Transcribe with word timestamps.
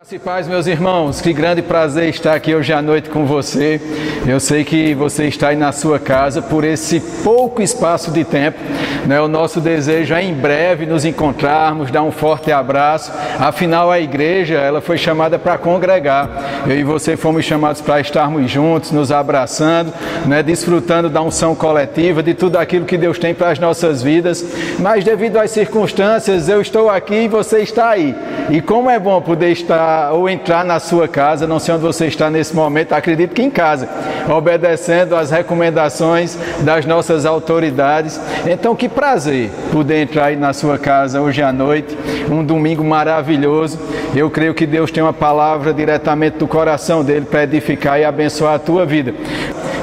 Graça 0.00 0.24
paz, 0.24 0.46
meus 0.46 0.68
irmãos, 0.68 1.20
que 1.20 1.32
grande 1.32 1.60
prazer 1.60 2.08
estar 2.08 2.32
aqui 2.32 2.54
hoje 2.54 2.72
à 2.72 2.80
noite 2.80 3.10
com 3.10 3.26
você. 3.26 3.80
Eu 4.24 4.38
sei 4.38 4.62
que 4.62 4.94
você 4.94 5.24
está 5.24 5.48
aí 5.48 5.56
na 5.56 5.72
sua 5.72 5.98
casa 5.98 6.40
por 6.40 6.62
esse 6.62 7.00
pouco 7.24 7.60
espaço 7.60 8.12
de 8.12 8.22
tempo. 8.22 8.60
Né? 9.08 9.20
O 9.20 9.26
nosso 9.26 9.60
desejo 9.60 10.14
é 10.14 10.22
em 10.22 10.34
breve 10.34 10.86
nos 10.86 11.04
encontrarmos, 11.04 11.90
dar 11.90 12.04
um 12.04 12.12
forte 12.12 12.52
abraço. 12.52 13.10
Afinal, 13.40 13.90
a 13.90 13.98
igreja 13.98 14.54
ela 14.54 14.80
foi 14.80 14.96
chamada 14.96 15.36
para 15.36 15.58
congregar. 15.58 16.30
Eu 16.68 16.78
e 16.78 16.84
você 16.84 17.16
fomos 17.16 17.44
chamados 17.44 17.80
para 17.80 18.00
estarmos 18.00 18.48
juntos, 18.48 18.92
nos 18.92 19.10
abraçando, 19.10 19.92
né? 20.26 20.44
desfrutando 20.44 21.10
da 21.10 21.20
unção 21.20 21.56
coletiva, 21.56 22.22
de 22.22 22.34
tudo 22.34 22.56
aquilo 22.56 22.86
que 22.86 22.96
Deus 22.96 23.18
tem 23.18 23.34
para 23.34 23.50
as 23.50 23.58
nossas 23.58 24.00
vidas. 24.00 24.44
Mas 24.78 25.02
devido 25.02 25.38
às 25.38 25.50
circunstâncias, 25.50 26.48
eu 26.48 26.60
estou 26.60 26.88
aqui 26.88 27.22
e 27.22 27.28
você 27.28 27.58
está 27.58 27.88
aí. 27.88 28.14
E 28.48 28.60
como 28.60 28.88
é 28.88 28.98
bom 28.98 29.20
poder 29.20 29.50
estar 29.50 29.87
ou 30.12 30.28
entrar 30.28 30.64
na 30.64 30.78
sua 30.78 31.06
casa, 31.06 31.46
não 31.46 31.58
sei 31.58 31.74
onde 31.74 31.82
você 31.82 32.06
está 32.06 32.30
nesse 32.30 32.54
momento, 32.54 32.92
acredito 32.92 33.34
que 33.34 33.42
em 33.42 33.50
casa, 33.50 33.88
obedecendo 34.28 35.16
às 35.16 35.30
recomendações 35.30 36.38
das 36.60 36.86
nossas 36.86 37.26
autoridades. 37.26 38.20
Então, 38.46 38.74
que 38.74 38.88
prazer 38.88 39.50
poder 39.72 40.02
entrar 40.02 40.26
aí 40.26 40.36
na 40.36 40.52
sua 40.52 40.78
casa 40.78 41.20
hoje 41.20 41.42
à 41.42 41.52
noite, 41.52 41.96
um 42.30 42.44
domingo 42.44 42.84
maravilhoso. 42.84 43.78
Eu 44.14 44.30
creio 44.30 44.54
que 44.54 44.66
Deus 44.66 44.90
tem 44.90 45.02
uma 45.02 45.12
palavra 45.12 45.72
diretamente 45.72 46.38
do 46.38 46.46
coração 46.46 47.04
dele 47.04 47.26
para 47.26 47.42
edificar 47.42 47.98
e 47.98 48.04
abençoar 48.04 48.54
a 48.54 48.58
tua 48.58 48.86
vida. 48.86 49.14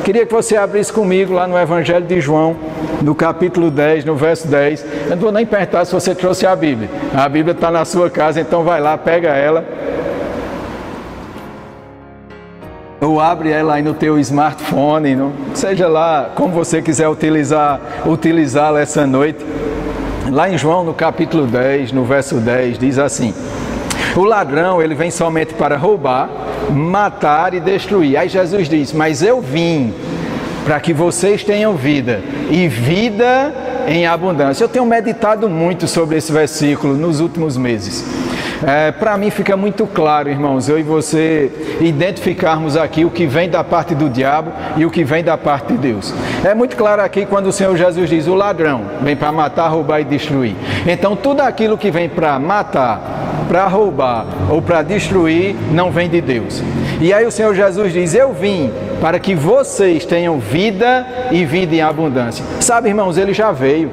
Queria 0.05 0.23
que 0.23 0.31
você 0.31 0.55
abrisse 0.55 0.93
comigo 0.93 1.33
lá 1.33 1.47
no 1.47 1.57
Evangelho 1.57 2.05
de 2.05 2.21
João, 2.21 2.55
no 3.01 3.15
capítulo 3.15 3.71
10, 3.71 4.05
no 4.05 4.15
verso 4.15 4.47
10. 4.47 4.85
Eu 5.05 5.09
não 5.09 5.17
vou 5.17 5.31
nem 5.31 5.47
perguntar 5.47 5.83
se 5.83 5.91
você 5.91 6.13
trouxe 6.13 6.45
a 6.45 6.55
Bíblia. 6.55 6.87
A 7.11 7.27
Bíblia 7.27 7.53
está 7.53 7.71
na 7.71 7.83
sua 7.85 8.07
casa, 8.07 8.39
então 8.39 8.63
vai 8.63 8.79
lá, 8.79 8.95
pega 8.99 9.29
ela. 9.29 9.65
Ou 13.05 13.19
abre 13.19 13.51
ela 13.51 13.75
aí 13.75 13.83
no 13.83 13.93
teu 13.93 14.19
smartphone, 14.19 15.31
seja 15.53 15.87
lá 15.87 16.31
como 16.35 16.53
você 16.53 16.81
quiser 16.81 17.07
utilizar, 17.07 17.79
utilizá-la 18.05 18.81
essa 18.81 19.05
noite. 19.05 19.45
Lá 20.31 20.49
em 20.49 20.57
João, 20.57 20.83
no 20.83 20.93
capítulo 20.93 21.45
10, 21.45 21.91
no 21.91 22.03
verso 22.03 22.35
10, 22.35 22.79
diz 22.79 22.97
assim: 22.97 23.33
O 24.15 24.23
ladrão, 24.23 24.81
ele 24.81 24.95
vem 24.95 25.11
somente 25.11 25.53
para 25.53 25.77
roubar, 25.77 26.29
matar 26.71 27.53
e 27.53 27.59
destruir. 27.59 28.17
Aí 28.17 28.27
Jesus 28.27 28.67
diz: 28.67 28.91
Mas 28.91 29.21
eu 29.21 29.39
vim 29.39 29.93
para 30.65 30.79
que 30.79 30.93
vocês 30.93 31.43
tenham 31.43 31.75
vida 31.75 32.21
e 32.49 32.67
vida 32.67 33.53
em 33.87 34.07
abundância. 34.07 34.63
Eu 34.63 34.69
tenho 34.69 34.85
meditado 34.85 35.47
muito 35.47 35.87
sobre 35.87 36.17
esse 36.17 36.31
versículo 36.31 36.95
nos 36.95 37.19
últimos 37.19 37.55
meses. 37.55 38.03
É, 38.65 38.91
Para 38.91 39.15
mim 39.15 39.29
fica 39.29 39.55
muito 39.55 39.85
claro, 39.85 40.27
irmãos, 40.27 40.67
eu 40.67 40.79
e 40.79 40.83
você 40.83 41.51
identificarmos 41.79 42.75
aqui 42.75 43.05
o 43.05 43.11
que 43.11 43.27
vem 43.27 43.47
da 43.47 43.63
parte 43.63 43.93
do 43.93 44.09
diabo 44.09 44.51
e 44.75 44.85
o 44.85 44.89
que 44.89 45.03
vem 45.03 45.23
da 45.23 45.37
parte 45.37 45.73
de 45.73 45.77
Deus. 45.77 46.11
É 46.43 46.55
muito 46.55 46.75
claro 46.75 47.01
aqui 47.03 47.27
quando 47.27 47.45
o 47.45 47.51
Senhor 47.51 47.77
Jesus 47.77 48.09
diz: 48.09 48.25
o 48.25 48.33
ladrão 48.33 48.81
vem 49.01 49.15
para 49.15 49.31
matar, 49.31 49.67
roubar 49.67 49.99
e 50.01 50.03
destruir. 50.03 50.55
Então, 50.87 51.15
tudo 51.15 51.41
aquilo 51.41 51.77
que 51.77 51.91
vem 51.91 52.09
para 52.09 52.39
matar, 52.39 53.45
para 53.47 53.67
roubar 53.67 54.25
ou 54.49 54.61
para 54.61 54.81
destruir, 54.81 55.55
não 55.71 55.91
vem 55.91 56.09
de 56.09 56.19
Deus. 56.19 56.63
E 56.99 57.13
aí 57.13 57.25
o 57.25 57.31
Senhor 57.31 57.53
Jesus 57.53 57.93
diz: 57.93 58.15
Eu 58.15 58.33
vim 58.33 58.71
para 58.99 59.19
que 59.19 59.35
vocês 59.35 60.05
tenham 60.05 60.39
vida 60.39 61.05
e 61.31 61.45
vida 61.45 61.75
em 61.75 61.81
abundância. 61.81 62.43
Sabe, 62.59 62.89
irmãos, 62.89 63.17
ele 63.17 63.33
já 63.33 63.51
veio. 63.51 63.91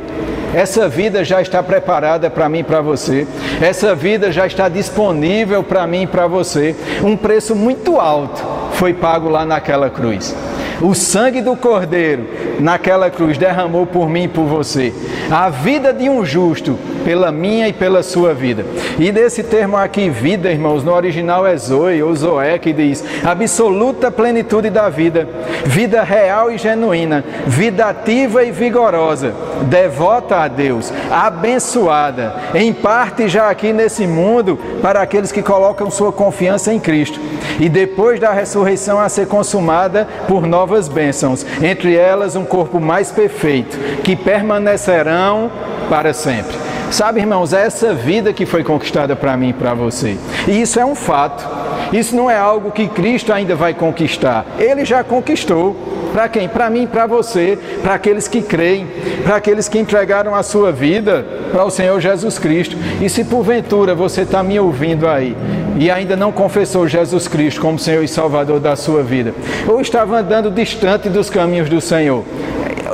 Essa 0.55 0.89
vida 0.89 1.25
já 1.25 1.41
está 1.41 1.63
preparada 1.63 2.29
para 2.29 2.49
mim 2.49 2.59
e 2.59 2.65
para 2.65 2.81
você. 2.81 3.27
Essa 3.61 3.95
vida 3.95 4.31
já 4.31 4.47
está 4.47 4.69
disponível 4.69 5.63
para 5.63 5.87
mim 5.87 6.03
e 6.03 6.07
para 6.07 6.27
você. 6.27 6.77
Um 7.03 7.17
preço 7.17 7.55
muito 7.57 7.99
alto 7.99 8.43
foi 8.75 8.93
pago 8.93 9.29
lá 9.29 9.45
naquela 9.45 9.89
cruz. 9.89 10.35
O 10.81 10.95
sangue 10.95 11.41
do 11.41 11.55
Cordeiro 11.55 12.27
naquela 12.59 13.09
cruz 13.09 13.39
derramou 13.39 13.87
por 13.87 14.11
mim 14.11 14.25
e 14.25 14.29
por 14.29 14.45
você. 14.45 14.93
A 15.31 15.49
vida 15.49 15.93
de 15.93 16.09
um 16.11 16.25
justo 16.25 16.77
pela 17.05 17.31
minha 17.31 17.69
e 17.69 17.73
pela 17.73 18.03
sua 18.03 18.35
vida. 18.35 18.65
E 18.99 19.13
desse 19.13 19.43
termo 19.43 19.77
aqui, 19.77 20.11
vida, 20.11 20.51
irmãos, 20.51 20.83
no 20.83 20.93
original 20.93 21.47
é 21.47 21.57
Zoe 21.57 22.03
ou 22.03 22.15
Zoé, 22.15 22.59
que 22.59 22.73
diz 22.73 23.05
absoluta 23.25 24.11
plenitude 24.11 24.71
da 24.71 24.89
vida, 24.89 25.29
vida 25.65 26.03
real 26.03 26.51
e 26.51 26.59
genuína, 26.59 27.25
vida 27.47 27.87
ativa 27.87 28.45
e 28.45 28.51
vigorosa, 28.51 29.33
devota 29.63 30.37
a 30.37 30.49
Deus, 30.49 30.93
abençoada, 31.11 32.35
em 32.55 32.73
parte 32.73 33.29
já 33.29 33.51
aqui 33.51 33.73
nesse 33.73 34.07
mundo, 34.07 34.59
para 34.81 35.03
aqueles 35.03 35.33
que 35.33 35.43
colocam 35.43 35.91
sua 35.91 36.13
confiança 36.13 36.73
em 36.73 36.81
Cristo. 36.81 37.21
E 37.61 37.69
depois 37.69 38.19
da 38.19 38.33
ressurreição 38.33 38.99
a 38.99 39.09
ser 39.09 39.27
consumada 39.27 40.07
por 40.27 40.47
novas 40.47 40.89
bênçãos, 40.89 41.45
entre 41.63 41.95
elas 41.95 42.37
um 42.37 42.45
corpo 42.45 42.81
mais 42.81 43.11
perfeito, 43.11 43.79
que 44.03 44.17
permanecerão 44.17 45.51
para 45.89 46.13
sempre. 46.13 46.57
Sabe, 46.91 47.21
irmãos, 47.21 47.55
é 47.55 47.65
essa 47.65 47.95
vida 47.95 48.35
que 48.35 48.45
foi 48.45 48.63
conquistada 48.63 49.17
para 49.17 49.35
mim 49.35 49.49
e 49.49 49.53
para 49.55 49.73
você. 49.73 50.19
E 50.47 50.61
isso 50.61 50.79
é 50.79 50.85
um 50.85 50.95
fato. 50.95 51.62
Isso 51.93 52.17
não 52.17 52.31
é 52.31 52.37
algo 52.37 52.71
que 52.71 52.89
Cristo 52.89 53.33
ainda 53.33 53.55
vai 53.55 53.75
conquistar. 53.75 54.47
Ele 54.59 54.85
já 54.85 55.05
conquistou. 55.05 55.77
Para 56.13 56.29
quem? 56.29 56.49
Para 56.49 56.69
mim, 56.69 56.87
para 56.87 57.07
você, 57.07 57.59
para 57.83 57.95
aqueles 57.95 58.29
que 58.29 58.43
creem, 58.43 58.87
para 59.25 59.37
aqueles 59.37 59.69
que 59.69 59.79
entregaram 59.79 60.35
a 60.35 60.43
sua 60.43 60.71
vida 60.71 61.25
para 61.51 61.65
o 61.65 61.71
Senhor 61.71 61.99
Jesus 62.01 62.39
Cristo. 62.39 62.77
E 63.01 63.09
se 63.09 63.25
porventura 63.25 63.95
você 63.95 64.23
está 64.23 64.43
me 64.43 64.59
ouvindo 64.61 65.09
aí 65.09 65.37
e 65.79 65.91
ainda 65.91 66.17
não 66.17 66.31
confessou 66.31 66.87
Jesus 66.87 67.29
Cristo 67.29 67.61
como 67.61 67.79
Senhor 67.79 68.03
e 68.03 68.09
Salvador 68.09 68.61
da 68.61 68.77
sua 68.77 69.03
vida, 69.03 69.35
ou 69.67 69.81
estava 69.81 70.19
andando 70.19 70.51
distante 70.51 71.09
dos 71.09 71.31
caminhos 71.31 71.69
do 71.71 71.81
Senhor, 71.81 72.25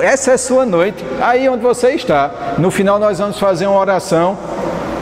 essa 0.01 0.33
é 0.33 0.37
sua 0.37 0.65
noite, 0.65 1.05
aí 1.21 1.49
onde 1.49 1.63
você 1.63 1.91
está. 1.91 2.55
No 2.59 2.71
final 2.71 2.99
nós 2.99 3.19
vamos 3.19 3.39
fazer 3.39 3.67
uma 3.67 3.79
oração 3.79 4.39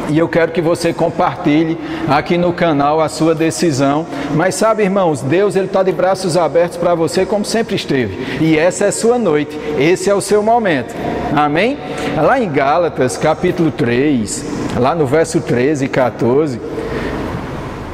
e 0.09 0.19
eu 0.19 0.29
quero 0.29 0.53
que 0.53 0.61
você 0.61 0.93
compartilhe 0.93 1.79
aqui 2.09 2.39
no 2.39 2.53
canal 2.53 3.01
a 3.01 3.09
sua 3.09 3.35
decisão. 3.35 4.07
Mas 4.35 4.55
sabe, 4.55 4.83
irmãos, 4.83 5.21
Deus 5.21 5.57
ele 5.57 5.67
está 5.67 5.83
de 5.83 5.93
braços 5.93 6.37
abertos 6.37 6.77
para 6.77 6.95
você 6.95 7.27
como 7.27 7.45
sempre 7.45 7.77
esteve. 7.77 8.17
E 8.41 8.59
essa 8.59 8.85
é 8.85 8.89
a 8.89 8.93
sua 8.93 9.19
noite, 9.19 9.59
esse 9.79 10.09
é 10.09 10.15
o 10.15 10.21
seu 10.21 10.43
momento. 10.43 10.95
Amém? 11.35 11.79
Lá 12.17 12.41
em 12.41 12.51
Gálatas, 12.51 13.17
capítulo 13.17 13.71
3, 13.71 14.45
lá 14.79 14.95
no 14.95 15.07
verso 15.07 15.41
13 15.41 15.87
e 15.87 15.89
14, 15.89 16.61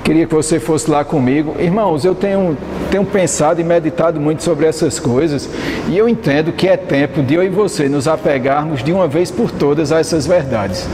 queria 0.04 0.26
que 0.26 0.34
você 0.34 0.60
fosse 0.60 0.90
lá 0.90 1.04
comigo. 1.04 1.56
Irmãos, 1.58 2.04
eu 2.04 2.14
tenho, 2.14 2.56
tenho 2.90 3.04
pensado 3.04 3.60
e 3.60 3.64
meditado 3.64 4.20
muito 4.20 4.42
sobre 4.42 4.66
essas 4.66 5.00
coisas 5.00 5.48
e 5.88 5.96
eu 5.96 6.08
entendo 6.08 6.52
que 6.52 6.68
é 6.68 6.76
tempo 6.76 7.22
de 7.22 7.34
eu 7.34 7.42
e 7.42 7.48
você 7.48 7.88
nos 7.88 8.06
apegarmos 8.06 8.82
de 8.82 8.92
uma 8.92 9.08
vez 9.08 9.30
por 9.30 9.50
todas 9.50 9.90
a 9.92 9.98
essas 9.98 10.26
verdades. 10.26 10.86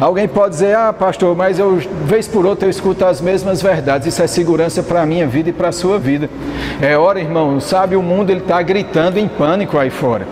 Alguém 0.00 0.26
pode 0.26 0.50
dizer, 0.50 0.76
ah, 0.76 0.92
pastor, 0.92 1.36
mas 1.36 1.58
eu, 1.58 1.78
vez 2.04 2.26
por 2.26 2.44
outra, 2.44 2.66
eu 2.66 2.70
escuto 2.70 3.04
as 3.04 3.20
mesmas 3.20 3.62
verdades. 3.62 4.08
Isso 4.08 4.22
é 4.22 4.26
segurança 4.26 4.82
para 4.82 5.02
a 5.02 5.06
minha 5.06 5.26
vida 5.26 5.50
e 5.50 5.52
para 5.52 5.68
a 5.68 5.72
sua 5.72 5.98
vida. 5.98 6.28
É 6.82 6.96
hora, 6.96 7.20
irmão, 7.20 7.60
sabe, 7.60 7.94
o 7.94 8.02
mundo 8.02 8.30
ele 8.30 8.40
está 8.40 8.60
gritando 8.60 9.18
em 9.18 9.28
pânico 9.28 9.78
aí 9.78 9.90
fora. 9.90 10.26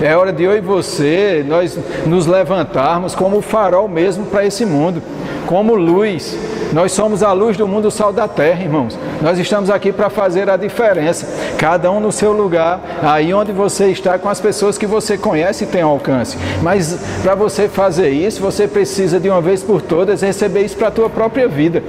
É 0.00 0.16
hora 0.16 0.32
de 0.32 0.42
eu 0.42 0.56
e 0.56 0.60
você, 0.60 1.44
nós 1.46 1.78
nos 2.06 2.26
levantarmos 2.26 3.14
como 3.14 3.40
farol 3.42 3.86
mesmo 3.86 4.26
para 4.26 4.44
esse 4.46 4.64
mundo, 4.64 5.02
como 5.46 5.74
luz. 5.74 6.36
Nós 6.72 6.92
somos 6.92 7.22
a 7.22 7.32
luz 7.32 7.56
do 7.56 7.68
mundo, 7.68 7.88
o 7.88 7.90
sal 7.90 8.12
da 8.12 8.26
terra, 8.26 8.62
irmãos. 8.62 8.98
Nós 9.20 9.38
estamos 9.38 9.68
aqui 9.68 9.92
para 9.92 10.08
fazer 10.08 10.48
a 10.48 10.56
diferença, 10.56 11.28
cada 11.58 11.90
um 11.90 12.00
no 12.00 12.10
seu 12.10 12.32
lugar, 12.32 12.80
aí 13.02 13.32
onde 13.34 13.52
você 13.52 13.88
está, 13.88 14.18
com 14.18 14.28
as 14.28 14.40
pessoas 14.40 14.78
que 14.78 14.86
você 14.86 15.18
conhece 15.18 15.64
e 15.64 15.66
tem 15.66 15.82
alcance. 15.82 16.38
Mas 16.62 16.98
para 17.22 17.34
você 17.34 17.68
fazer 17.68 18.08
isso, 18.08 18.40
você 18.40 18.66
precisa 18.66 19.20
de 19.20 19.28
uma 19.28 19.40
vez 19.40 19.62
por 19.62 19.82
todas 19.82 20.22
receber 20.22 20.62
isso 20.62 20.76
para 20.76 20.88
a 20.88 20.92
tua 20.92 21.10
própria 21.10 21.46
vida. 21.46 21.82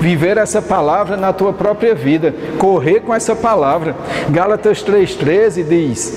Viver 0.00 0.36
essa 0.36 0.60
palavra 0.60 1.16
na 1.16 1.32
tua 1.32 1.52
própria 1.52 1.94
vida, 1.94 2.34
correr 2.58 3.00
com 3.00 3.14
essa 3.14 3.34
palavra. 3.36 3.94
Gálatas 4.28 4.84
3,13 4.84 5.64
diz: 5.64 6.12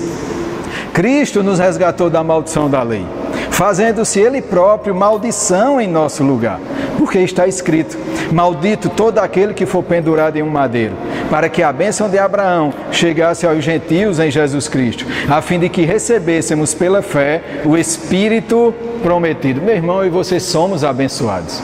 Cristo 0.92 1.42
nos 1.42 1.60
resgatou 1.60 2.10
da 2.10 2.24
maldição 2.24 2.68
da 2.68 2.82
lei, 2.82 3.06
fazendo-se 3.50 4.18
Ele 4.18 4.42
próprio 4.42 4.94
maldição 4.94 5.80
em 5.80 5.86
nosso 5.86 6.24
lugar, 6.24 6.58
porque 6.98 7.20
está 7.20 7.46
escrito: 7.46 7.96
Maldito 8.32 8.90
todo 8.90 9.18
aquele 9.18 9.54
que 9.54 9.64
for 9.64 9.82
pendurado 9.82 10.36
em 10.36 10.42
um 10.42 10.50
madeiro, 10.50 10.94
para 11.30 11.48
que 11.48 11.62
a 11.62 11.72
bênção 11.72 12.10
de 12.10 12.18
Abraão 12.18 12.74
chegasse 12.90 13.46
aos 13.46 13.64
gentios 13.64 14.18
em 14.18 14.30
Jesus 14.30 14.68
Cristo, 14.68 15.06
a 15.30 15.40
fim 15.40 15.58
de 15.58 15.68
que 15.68 15.82
recebêssemos 15.82 16.74
pela 16.74 17.00
fé 17.00 17.42
o 17.64 17.76
Espírito 17.76 18.74
prometido. 19.02 19.62
Meu 19.62 19.76
irmão, 19.76 20.04
e 20.04 20.10
você 20.10 20.40
somos 20.40 20.82
abençoados. 20.82 21.62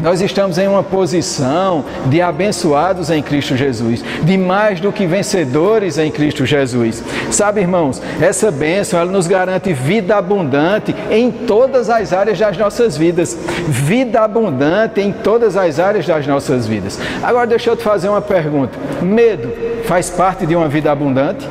Nós 0.00 0.20
estamos 0.20 0.58
em 0.58 0.68
uma 0.68 0.82
posição 0.82 1.84
de 2.06 2.20
abençoados 2.20 3.10
em 3.10 3.22
Cristo 3.22 3.56
Jesus, 3.56 4.04
de 4.22 4.36
mais 4.36 4.80
do 4.80 4.92
que 4.92 5.06
vencedores 5.06 5.98
em 5.98 6.10
Cristo 6.10 6.44
Jesus. 6.44 7.02
Sabe, 7.30 7.60
irmãos, 7.60 8.02
essa 8.20 8.50
bênção 8.50 9.00
ela 9.00 9.10
nos 9.10 9.26
garante 9.26 9.72
vida 9.72 10.16
abundante 10.16 10.94
em 11.10 11.30
todas 11.30 11.88
as 11.88 12.12
áreas 12.12 12.38
das 12.38 12.56
nossas 12.56 12.96
vidas. 12.96 13.36
Vida 13.68 14.20
abundante 14.20 15.00
em 15.00 15.12
todas 15.12 15.56
as 15.56 15.78
áreas 15.78 16.06
das 16.06 16.26
nossas 16.26 16.66
vidas. 16.66 16.98
Agora 17.22 17.46
deixa 17.46 17.70
eu 17.70 17.76
te 17.76 17.82
fazer 17.82 18.08
uma 18.08 18.20
pergunta. 18.20 18.78
Medo 19.00 19.52
faz 19.84 20.10
parte 20.10 20.46
de 20.46 20.54
uma 20.54 20.68
vida 20.68 20.90
abundante? 20.92 21.48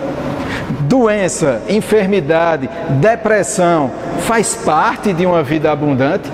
Doença, 0.82 1.62
enfermidade, 1.68 2.70
depressão 3.02 3.92
faz 4.22 4.56
parte 4.56 5.14
de 5.14 5.26
uma 5.26 5.42
vida 5.42 5.72
abundante? 5.72 6.30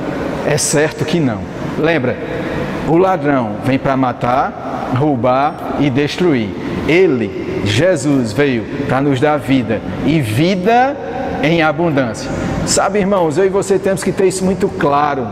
É 0.45 0.57
certo 0.57 1.05
que 1.05 1.19
não. 1.19 1.60
Lembra, 1.77 2.17
o 2.87 2.97
ladrão 2.97 3.57
vem 3.63 3.79
para 3.79 3.95
matar, 3.95 4.91
roubar 4.97 5.75
e 5.79 5.89
destruir. 5.89 6.49
Ele, 6.87 7.61
Jesus, 7.63 8.33
veio 8.33 8.63
para 8.87 9.01
nos 9.01 9.19
dar 9.19 9.37
vida 9.37 9.81
e 10.05 10.19
vida 10.19 10.95
em 11.43 11.61
abundância. 11.61 12.29
Sabe, 12.65 12.99
irmãos, 12.99 13.37
eu 13.37 13.45
e 13.45 13.49
você 13.49 13.79
temos 13.79 14.03
que 14.03 14.11
ter 14.11 14.27
isso 14.27 14.45
muito 14.45 14.67
claro 14.67 15.27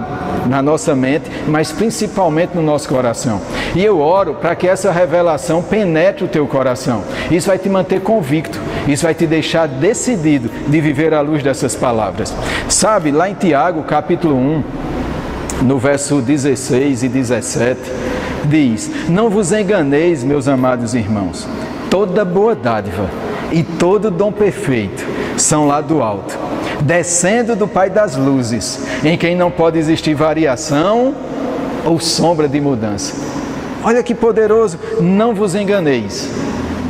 na 0.48 0.62
nossa 0.62 0.96
mente, 0.96 1.30
mas 1.48 1.72
principalmente 1.72 2.56
no 2.56 2.62
nosso 2.62 2.90
coração. 2.90 3.40
E 3.76 3.84
eu 3.84 4.00
oro 4.00 4.36
para 4.36 4.56
que 4.56 4.68
essa 4.68 4.92
revelação 4.92 5.62
penetre 5.62 6.26
o 6.26 6.28
teu 6.28 6.48
coração. 6.48 7.04
Isso 7.30 7.48
vai 7.48 7.58
te 7.58 7.70
manter 7.70 8.02
convicto, 8.02 8.60
isso 8.88 9.04
vai 9.04 9.14
te 9.14 9.28
deixar 9.28 9.68
decidido 9.68 10.50
de 10.68 10.82
viver 10.82 11.14
à 11.14 11.22
luz 11.22 11.44
dessas 11.44 11.76
palavras. 11.76 12.34
Sabe, 12.68 13.12
lá 13.12 13.30
em 13.30 13.36
Tiago, 13.36 13.84
capítulo 13.84 14.36
1, 14.36 14.64
no 15.62 15.78
verso 15.78 16.22
16 16.22 17.04
e 17.04 17.08
17, 17.08 17.80
diz: 18.46 18.92
Não 19.10 19.30
vos 19.30 19.52
enganeis, 19.52 20.24
meus 20.24 20.48
amados 20.48 20.94
irmãos, 20.94 21.48
toda 21.90 22.24
boa 22.24 22.56
dádiva 22.56 23.10
e 23.52 23.64
todo 23.64 24.12
dom 24.12 24.32
perfeito 24.32 25.06
são 25.38 25.68
lá 25.68 25.82
do 25.82 26.02
alto, 26.02 26.38
descendo 26.82 27.56
do 27.56 27.68
Pai 27.68 27.90
das 27.90 28.16
luzes, 28.16 28.86
em 29.04 29.18
quem 29.18 29.36
não 29.36 29.50
pode 29.50 29.78
existir 29.78 30.14
variação 30.14 31.16
ou 31.86 32.00
sombra 32.00 32.48
de 32.48 32.60
mudança. 32.60 33.16
Olha 33.84 34.04
que 34.04 34.14
poderoso, 34.14 34.78
não 35.00 35.34
vos 35.34 35.56
enganeis. 35.56 36.30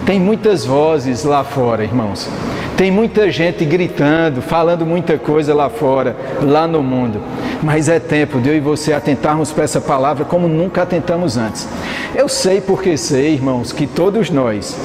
Tem 0.05 0.19
muitas 0.19 0.65
vozes 0.65 1.23
lá 1.23 1.43
fora, 1.43 1.83
irmãos. 1.83 2.27
Tem 2.75 2.89
muita 2.89 3.29
gente 3.29 3.63
gritando, 3.63 4.41
falando 4.41 4.85
muita 4.85 5.17
coisa 5.17 5.53
lá 5.53 5.69
fora, 5.69 6.15
lá 6.41 6.65
no 6.65 6.81
mundo. 6.81 7.21
Mas 7.61 7.89
é 7.89 7.99
tempo 7.99 8.39
de 8.39 8.49
eu 8.49 8.55
e 8.55 8.59
você 8.59 8.93
atentarmos 8.93 9.51
para 9.51 9.65
essa 9.65 9.81
palavra 9.81 10.23
como 10.23 10.47
nunca 10.47 10.83
atentamos 10.83 11.37
antes. 11.37 11.67
Eu 12.15 12.29
sei 12.29 12.61
porque 12.61 12.97
sei, 12.97 13.33
irmãos, 13.33 13.73
que 13.73 13.85
todos 13.85 14.29
nós 14.29 14.77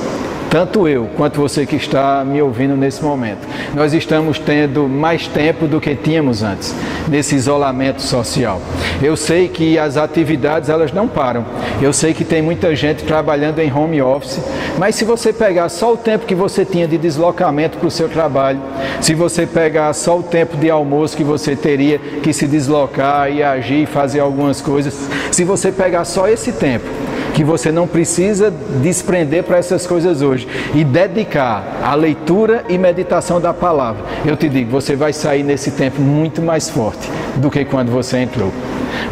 tanto 0.55 0.87
eu 0.87 1.11
quanto 1.17 1.41
você 1.41 1.67
que 1.67 1.75
está 1.75 2.25
me 2.25 2.41
ouvindo 2.41 2.77
nesse 2.77 3.03
momento, 3.03 3.41
nós 3.75 3.93
estamos 3.93 4.39
tendo 4.39 4.89
mais 4.89 5.27
tempo 5.27 5.67
do 5.67 5.81
que 5.81 5.97
tínhamos 5.97 6.45
antes, 6.45 6.73
nesse 7.09 7.35
isolamento 7.35 8.01
social. 8.01 8.63
Eu 9.03 9.17
sei 9.17 9.49
que 9.49 9.77
as 9.77 9.97
atividades 9.97 10.69
elas 10.69 10.93
não 10.93 11.09
param. 11.09 11.45
Eu 11.83 11.93
sei 11.93 12.15
que 12.15 12.25
tem 12.25 12.41
muita 12.41 12.73
gente 12.77 13.03
trabalhando 13.03 13.59
em 13.59 13.73
home 13.73 14.01
office, 14.01 14.39
mas 14.79 14.95
se 14.95 15.05
você 15.05 15.33
pegar 15.33 15.69
só 15.69 15.95
o 15.95 15.97
tempo 15.97 16.25
que 16.25 16.37
você 16.37 16.65
tinha 16.65 16.87
de 16.87 16.99
deslocamento 16.99 17.77
para 17.77 17.89
o 17.89 17.91
seu 17.91 18.09
trabalho, 18.09 18.61
se 19.01 19.13
você 19.13 19.47
pegar 19.47 19.93
só 19.93 20.21
o 20.21 20.23
tempo 20.23 20.57
de 20.57 20.71
almoço 20.71 21.17
que 21.17 21.25
você 21.25 21.57
teria 21.57 21.99
que 21.99 22.33
se 22.33 22.47
deslocar 22.47 23.29
e 23.29 23.43
agir 23.43 23.83
e 23.83 23.87
fazer 23.87 24.21
algumas 24.21 24.61
coisas, 24.61 24.95
se 25.33 25.43
você 25.43 25.73
pegar 25.73 26.05
só 26.05 26.29
esse 26.29 26.53
tempo, 26.53 26.87
que 27.35 27.43
você 27.43 27.73
não 27.73 27.87
precisa 27.87 28.49
desprender 28.81 29.43
para 29.43 29.59
essas 29.59 29.85
coisas 29.85 30.23
hoje 30.23 30.44
e 30.75 30.85
dedicar 30.85 31.63
à 31.83 31.95
leitura 31.95 32.65
e 32.69 32.79
meditação 32.79 33.41
da 33.41 33.53
palavra, 33.53 34.03
eu 34.25 34.37
te 34.37 34.49
digo, 34.49 34.71
você 34.71 34.97
vai 34.97 35.13
sair 35.13 35.43
nesse 35.43 35.71
tempo 35.73 36.01
muito 36.01 36.43
mais 36.43 36.69
forte 36.69 37.11
do 37.37 37.51
que 37.51 37.65
quando 37.65 37.91
você 37.91 38.19
entrou. 38.19 38.53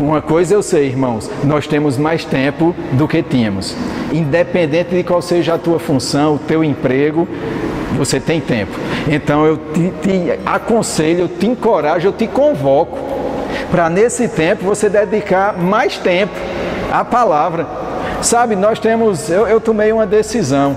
Uma 0.00 0.22
coisa 0.22 0.54
eu 0.54 0.62
sei, 0.62 0.86
irmãos, 0.86 1.30
nós 1.44 1.66
temos 1.66 1.96
mais 1.96 2.24
tempo 2.24 2.74
do 2.92 3.06
que 3.06 3.22
tínhamos. 3.22 3.76
Independente 4.12 4.94
de 4.94 5.02
qual 5.02 5.20
seja 5.20 5.54
a 5.54 5.58
tua 5.58 5.78
função, 5.78 6.34
o 6.34 6.38
teu 6.38 6.64
emprego, 6.64 7.28
você 7.96 8.18
tem 8.18 8.40
tempo. 8.40 8.72
Então 9.08 9.44
eu 9.44 9.56
te, 9.56 9.92
te 10.02 10.38
aconselho, 10.46 11.20
eu 11.20 11.28
te 11.28 11.46
encorajo, 11.46 12.08
eu 12.08 12.12
te 12.12 12.26
convoco 12.26 12.98
para 13.70 13.88
nesse 13.88 14.28
tempo 14.28 14.64
você 14.64 14.88
dedicar 14.88 15.56
mais 15.56 15.98
tempo 15.98 16.34
à 16.90 17.04
palavra. 17.04 17.66
Sabe, 18.20 18.54
nós 18.54 18.78
temos, 18.78 19.28
eu, 19.30 19.46
eu 19.48 19.60
tomei 19.60 19.92
uma 19.92 20.06
decisão. 20.06 20.76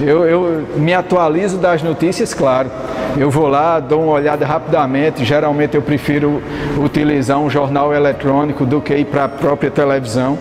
Eu, 0.00 0.26
eu, 0.26 0.66
me 0.76 0.92
atualizo 0.92 1.58
das 1.58 1.82
notícias, 1.82 2.34
claro. 2.34 2.70
Eu 3.16 3.30
vou 3.30 3.46
lá, 3.46 3.78
dou 3.78 4.02
uma 4.02 4.12
olhada 4.12 4.44
rapidamente. 4.44 5.24
Geralmente 5.24 5.76
eu 5.76 5.82
prefiro 5.82 6.42
utilizar 6.82 7.38
um 7.38 7.48
jornal 7.48 7.94
eletrônico 7.94 8.66
do 8.66 8.80
que 8.80 8.94
ir 8.94 9.04
para 9.04 9.24
a 9.24 9.28
própria 9.28 9.70
televisão. 9.70 10.36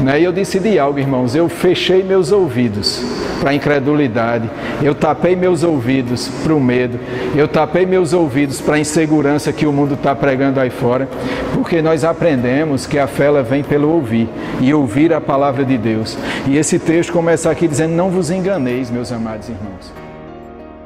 Né? 0.00 0.20
E 0.20 0.24
eu 0.24 0.32
decidi 0.32 0.78
algo, 0.78 0.98
irmãos. 0.98 1.34
Eu 1.36 1.48
fechei 1.50 2.02
meus 2.02 2.32
ouvidos 2.32 3.04
para 3.40 3.50
a 3.50 3.54
incredulidade. 3.54 4.48
Eu 4.82 4.94
tapei 4.94 5.36
meus 5.36 5.62
ouvidos 5.62 6.28
para 6.42 6.54
o 6.54 6.60
medo. 6.60 6.98
Eu 7.36 7.46
tapei 7.46 7.84
meus 7.84 8.14
ouvidos 8.14 8.58
para 8.58 8.76
a 8.76 8.78
insegurança 8.78 9.52
que 9.52 9.66
o 9.66 9.72
mundo 9.72 9.92
está 9.92 10.14
pregando 10.14 10.58
aí 10.58 10.70
fora. 10.70 11.06
Porque 11.52 11.82
nós 11.82 12.04
aprendemos 12.04 12.86
que 12.86 12.98
a 12.98 13.06
fé 13.06 13.26
ela 13.26 13.42
vem 13.42 13.62
pelo 13.62 13.90
ouvir 13.90 14.30
e 14.60 14.72
ouvir 14.72 15.12
a 15.12 15.20
palavra 15.20 15.62
de 15.62 15.76
Deus. 15.76 16.16
E 16.46 16.56
esse 16.56 16.78
texto 16.78 17.12
começa 17.12 17.50
aqui 17.50 17.68
dizendo: 17.68 17.94
Não 17.94 18.08
vos 18.08 18.30
enganeis, 18.30 18.90
meus 18.90 19.12
amados 19.12 19.48
irmãos. 19.48 20.03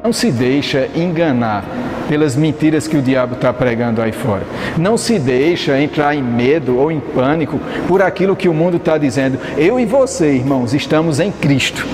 Não 0.03 0.13
se 0.13 0.31
deixa 0.31 0.89
enganar 0.95 1.65
pelas 2.09 2.37
mentiras 2.37 2.87
que 2.87 2.97
o 2.97 3.03
diabo 3.03 3.35
está 3.35 3.53
pregando 3.53 4.01
aí 4.01 4.13
fora. 4.13 4.43
Não 4.77 4.97
se 4.97 5.19
deixa 5.19 5.81
entrar 5.81 6.15
em 6.15 6.23
medo 6.23 6.79
ou 6.79 6.91
em 6.91 7.01
pânico 7.01 7.61
por 7.87 8.01
aquilo 8.01 8.37
que 8.37 8.49
o 8.49 8.55
mundo 8.55 8.77
está 8.77 8.97
dizendo. 8.97 9.39
Eu 9.57 9.79
e 9.79 9.85
você, 9.85 10.33
irmãos, 10.33 10.73
estamos 10.73 11.21
em 11.21 11.31
Cristo. 11.31 11.87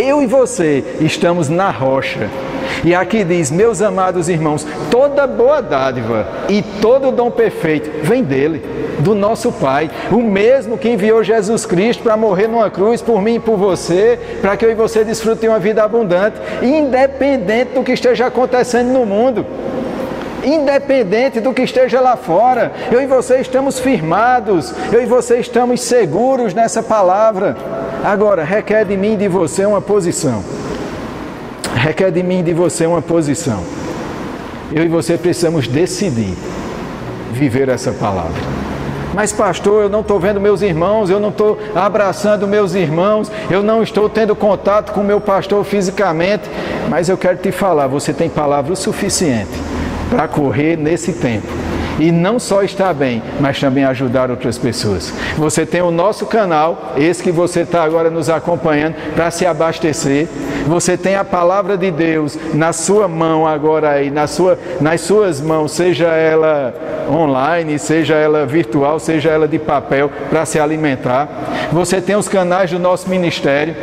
Eu 0.00 0.22
e 0.22 0.26
você 0.26 0.84
estamos 1.00 1.48
na 1.48 1.70
rocha. 1.70 2.30
E 2.84 2.94
aqui 2.94 3.24
diz: 3.24 3.50
Meus 3.50 3.82
amados 3.82 4.28
irmãos, 4.28 4.64
toda 4.92 5.26
boa 5.26 5.60
dádiva 5.60 6.24
e 6.48 6.62
todo 6.62 7.10
dom 7.10 7.32
perfeito 7.32 7.90
vem 8.04 8.22
dele, 8.22 8.62
do 9.00 9.12
nosso 9.12 9.50
Pai, 9.50 9.90
o 10.12 10.18
mesmo 10.18 10.78
que 10.78 10.88
enviou 10.88 11.24
Jesus 11.24 11.66
Cristo 11.66 12.04
para 12.04 12.16
morrer 12.16 12.46
numa 12.46 12.70
cruz 12.70 13.02
por 13.02 13.20
mim 13.20 13.34
e 13.34 13.40
por 13.40 13.56
você, 13.56 14.16
para 14.40 14.56
que 14.56 14.64
eu 14.64 14.70
e 14.70 14.74
você 14.76 15.02
desfrutem 15.02 15.48
uma 15.48 15.58
vida 15.58 15.82
abundante, 15.82 16.36
independente 16.62 17.72
do 17.72 17.82
que 17.82 17.90
esteja 17.90 18.26
acontecendo 18.26 18.92
no 18.92 19.04
mundo 19.04 19.44
independente 20.44 21.40
do 21.40 21.52
que 21.52 21.62
esteja 21.62 22.00
lá 22.00 22.16
fora. 22.16 22.72
Eu 22.90 23.00
e 23.00 23.06
você 23.06 23.38
estamos 23.38 23.78
firmados, 23.78 24.72
eu 24.92 25.02
e 25.02 25.06
você 25.06 25.38
estamos 25.38 25.80
seguros 25.80 26.54
nessa 26.54 26.82
palavra. 26.82 27.56
Agora, 28.04 28.44
requer 28.44 28.84
de 28.84 28.96
mim 28.96 29.14
e 29.14 29.16
de 29.16 29.28
você 29.28 29.64
uma 29.64 29.80
posição. 29.80 30.42
Requer 31.74 32.10
de 32.10 32.22
mim 32.22 32.40
e 32.40 32.42
de 32.42 32.52
você 32.52 32.86
uma 32.86 33.02
posição. 33.02 33.62
Eu 34.72 34.84
e 34.84 34.88
você 34.88 35.16
precisamos 35.16 35.66
decidir 35.66 36.36
viver 37.32 37.68
essa 37.68 37.92
palavra. 37.92 38.58
Mas, 39.14 39.32
pastor, 39.32 39.84
eu 39.84 39.88
não 39.88 40.00
estou 40.00 40.20
vendo 40.20 40.40
meus 40.40 40.60
irmãos, 40.60 41.10
eu 41.10 41.18
não 41.18 41.30
estou 41.30 41.58
abraçando 41.74 42.46
meus 42.46 42.74
irmãos, 42.74 43.32
eu 43.50 43.62
não 43.62 43.82
estou 43.82 44.08
tendo 44.08 44.36
contato 44.36 44.92
com 44.92 45.02
meu 45.02 45.20
pastor 45.20 45.64
fisicamente. 45.64 46.48
Mas 46.88 47.08
eu 47.08 47.16
quero 47.16 47.38
te 47.38 47.50
falar: 47.50 47.86
você 47.86 48.12
tem 48.12 48.28
palavra 48.28 48.72
o 48.72 48.76
suficiente 48.76 49.77
para 50.10 50.28
correr 50.28 50.76
nesse 50.76 51.12
tempo 51.12 51.46
e 51.98 52.12
não 52.12 52.38
só 52.38 52.62
estar 52.62 52.94
bem, 52.94 53.22
mas 53.40 53.58
também 53.58 53.84
ajudar 53.84 54.30
outras 54.30 54.56
pessoas. 54.56 55.12
Você 55.36 55.66
tem 55.66 55.82
o 55.82 55.90
nosso 55.90 56.26
canal, 56.26 56.94
esse 56.96 57.22
que 57.22 57.32
você 57.32 57.60
está 57.60 57.82
agora 57.82 58.10
nos 58.10 58.30
acompanhando, 58.30 58.94
para 59.14 59.30
se 59.30 59.44
abastecer. 59.44 60.28
Você 60.66 60.96
tem 60.96 61.16
a 61.16 61.24
palavra 61.24 61.76
de 61.76 61.90
Deus 61.90 62.38
na 62.54 62.72
sua 62.72 63.08
mão 63.08 63.46
agora 63.46 63.90
aí, 63.90 64.10
na 64.10 64.26
sua, 64.26 64.58
nas 64.80 65.00
suas 65.00 65.40
mãos, 65.40 65.72
seja 65.72 66.08
ela 66.08 66.74
online, 67.10 67.78
seja 67.78 68.14
ela 68.14 68.46
virtual, 68.46 68.98
seja 68.98 69.30
ela 69.30 69.48
de 69.48 69.58
papel, 69.58 70.10
para 70.30 70.44
se 70.44 70.60
alimentar. 70.60 71.28
Você 71.72 72.00
tem 72.00 72.16
os 72.16 72.28
canais 72.28 72.70
do 72.70 72.78
nosso 72.78 73.08
ministério. 73.08 73.74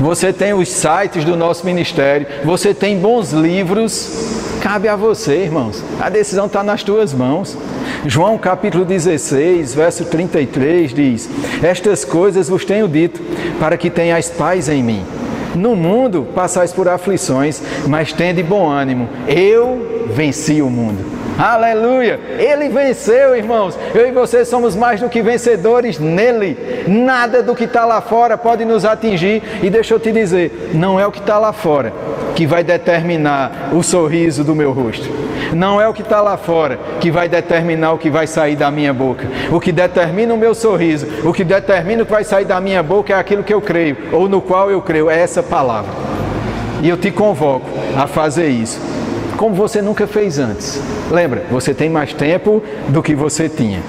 Você 0.00 0.32
tem 0.32 0.54
os 0.54 0.68
sites 0.68 1.24
do 1.24 1.36
nosso 1.36 1.66
ministério, 1.66 2.26
você 2.44 2.72
tem 2.72 2.98
bons 2.98 3.32
livros, 3.32 4.38
Cabe 4.60 4.88
a 4.88 4.96
você, 4.96 5.36
irmãos. 5.36 5.82
A 6.00 6.08
decisão 6.08 6.46
está 6.46 6.62
nas 6.62 6.82
tuas 6.82 7.14
mãos. 7.14 7.56
João 8.04 8.36
capítulo 8.36 8.84
16, 8.84 9.74
verso 9.74 10.04
33 10.04 10.92
diz: 10.92 11.28
Estas 11.62 12.04
coisas 12.04 12.48
vos 12.48 12.64
tenho 12.64 12.88
dito, 12.88 13.20
para 13.58 13.76
que 13.76 13.88
tenhais 13.88 14.28
paz 14.28 14.68
em 14.68 14.82
mim. 14.82 15.04
No 15.54 15.74
mundo 15.74 16.26
passais 16.34 16.72
por 16.72 16.88
aflições, 16.88 17.62
mas 17.86 18.12
tende 18.12 18.42
bom 18.42 18.68
ânimo. 18.68 19.08
Eu 19.26 20.06
venci 20.10 20.60
o 20.60 20.68
mundo. 20.68 21.04
Aleluia! 21.38 22.18
Ele 22.36 22.68
venceu, 22.68 23.36
irmãos. 23.36 23.78
Eu 23.94 24.08
e 24.08 24.10
você 24.10 24.44
somos 24.44 24.74
mais 24.74 25.00
do 25.00 25.08
que 25.08 25.22
vencedores 25.22 25.98
nele. 25.98 26.84
Nada 26.88 27.44
do 27.44 27.54
que 27.54 27.64
está 27.64 27.84
lá 27.84 28.00
fora 28.00 28.36
pode 28.36 28.64
nos 28.64 28.84
atingir. 28.84 29.42
E 29.62 29.70
deixa 29.70 29.94
eu 29.94 30.00
te 30.00 30.10
dizer: 30.10 30.70
não 30.74 30.98
é 30.98 31.06
o 31.06 31.12
que 31.12 31.20
está 31.20 31.38
lá 31.38 31.52
fora 31.52 31.92
que 32.34 32.46
vai 32.46 32.62
determinar 32.62 33.70
o 33.72 33.82
sorriso 33.82 34.42
do 34.42 34.54
meu 34.54 34.72
rosto. 34.72 35.08
Não 35.52 35.80
é 35.80 35.88
o 35.88 35.94
que 35.94 36.02
está 36.02 36.20
lá 36.20 36.36
fora 36.36 36.78
que 37.00 37.10
vai 37.10 37.28
determinar 37.28 37.92
o 37.92 37.98
que 37.98 38.10
vai 38.10 38.26
sair 38.26 38.56
da 38.56 38.70
minha 38.70 38.92
boca. 38.92 39.26
O 39.50 39.60
que 39.60 39.72
determina 39.72 40.34
o 40.34 40.36
meu 40.36 40.54
sorriso, 40.54 41.06
o 41.24 41.32
que 41.32 41.44
determina 41.44 42.02
o 42.02 42.06
que 42.06 42.12
vai 42.12 42.24
sair 42.24 42.44
da 42.44 42.60
minha 42.60 42.82
boca 42.82 43.12
é 43.12 43.16
aquilo 43.16 43.42
que 43.42 43.54
eu 43.54 43.60
creio, 43.60 43.96
ou 44.12 44.28
no 44.28 44.40
qual 44.40 44.70
eu 44.70 44.80
creio, 44.82 45.08
é 45.10 45.18
essa 45.18 45.42
palavra. 45.42 45.90
E 46.82 46.88
eu 46.88 46.96
te 46.96 47.10
convoco 47.10 47.66
a 47.96 48.06
fazer 48.06 48.48
isso, 48.48 48.80
como 49.38 49.54
você 49.54 49.80
nunca 49.80 50.06
fez 50.06 50.38
antes. 50.38 50.82
Lembra, 51.10 51.44
você 51.48 51.72
tem 51.72 51.88
mais 51.88 52.12
tempo 52.12 52.60
do 52.88 53.00
que 53.00 53.14
você 53.14 53.48
tinha. 53.48 53.80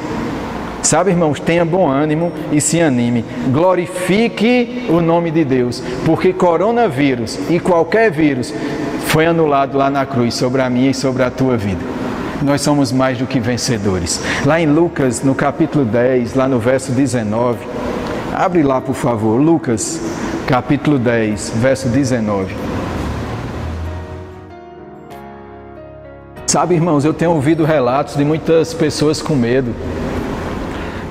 Sabe, 0.83 1.09
irmãos, 1.09 1.39
tenha 1.39 1.65
bom 1.65 1.89
ânimo 1.89 2.31
e 2.51 2.61
se 2.61 2.79
anime. 2.79 3.25
Glorifique 3.51 4.85
o 4.89 5.01
nome 5.01 5.31
de 5.31 5.43
Deus, 5.43 5.83
porque 6.05 6.31
coronavírus 6.31 7.37
e 7.49 7.59
qualquer 7.59 8.11
vírus 8.11 8.53
foi 9.07 9.25
anulado 9.25 9.75
lá 9.75 9.89
na 9.89 10.05
cruz 10.05 10.35
sobre 10.35 10.61
a 10.61 10.69
minha 10.69 10.91
e 10.91 10.93
sobre 10.93 11.23
a 11.23 11.31
tua 11.31 11.57
vida. 11.57 11.81
Nós 12.43 12.61
somos 12.61 12.91
mais 12.91 13.17
do 13.17 13.25
que 13.25 13.39
vencedores. 13.39 14.21
Lá 14.45 14.61
em 14.61 14.67
Lucas, 14.67 15.23
no 15.23 15.33
capítulo 15.33 15.83
10, 15.83 16.35
lá 16.35 16.47
no 16.47 16.59
verso 16.59 16.91
19, 16.91 17.57
abre 18.33 18.61
lá, 18.61 18.79
por 18.79 18.95
favor, 18.95 19.41
Lucas, 19.41 19.99
capítulo 20.45 20.99
10, 20.99 21.53
verso 21.55 21.89
19. 21.89 22.78
Sabe, 26.49 26.73
irmãos, 26.73 27.05
eu 27.05 27.13
tenho 27.13 27.29
ouvido 27.29 27.63
relatos 27.63 28.15
de 28.15 28.25
muitas 28.25 28.73
pessoas 28.73 29.21
com 29.21 29.35
medo 29.35 29.71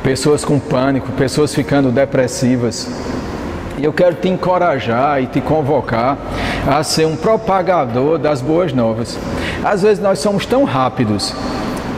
pessoas 0.03 0.45
com 0.45 0.59
pânico, 0.59 1.13
pessoas 1.13 1.55
ficando 1.55 1.93
depressivas. 1.93 2.91
E 3.79 3.85
eu 3.85 3.93
quero 3.93 4.17
te 4.17 4.29
encorajar 4.29 5.23
e 5.23 5.27
te 5.27 5.41
convocar 5.41 6.19
a 6.67 6.83
ser 6.83 7.07
um 7.07 7.15
propagador 7.15 8.19
das 8.19 8.43
boas 8.43 8.73
novas. 8.73 9.17
Às 9.63 9.83
vezes 9.83 10.03
nós 10.03 10.19
somos 10.19 10.45
tão 10.45 10.65
rápidos 10.65 11.33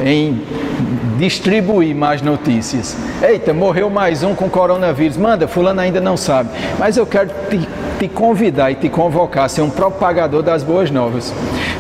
em 0.04 0.42
distribuir 1.18 1.96
mais 1.96 2.20
notícias. 2.20 2.94
Eita, 3.26 3.54
morreu 3.54 3.88
mais 3.88 4.22
um 4.22 4.34
com 4.34 4.50
coronavírus. 4.50 5.16
Manda, 5.16 5.48
fulano 5.48 5.80
ainda 5.80 5.98
não 5.98 6.14
sabe. 6.14 6.50
Mas 6.78 6.98
eu 6.98 7.06
quero 7.06 7.30
te, 7.48 7.66
te 8.00 8.08
convidar 8.08 8.70
e 8.70 8.74
te 8.74 8.88
convocar 8.88 9.44
a 9.44 9.48
ser 9.48 9.60
um 9.60 9.68
propagador 9.68 10.42
das 10.42 10.62
boas 10.62 10.90
novas. 10.90 11.34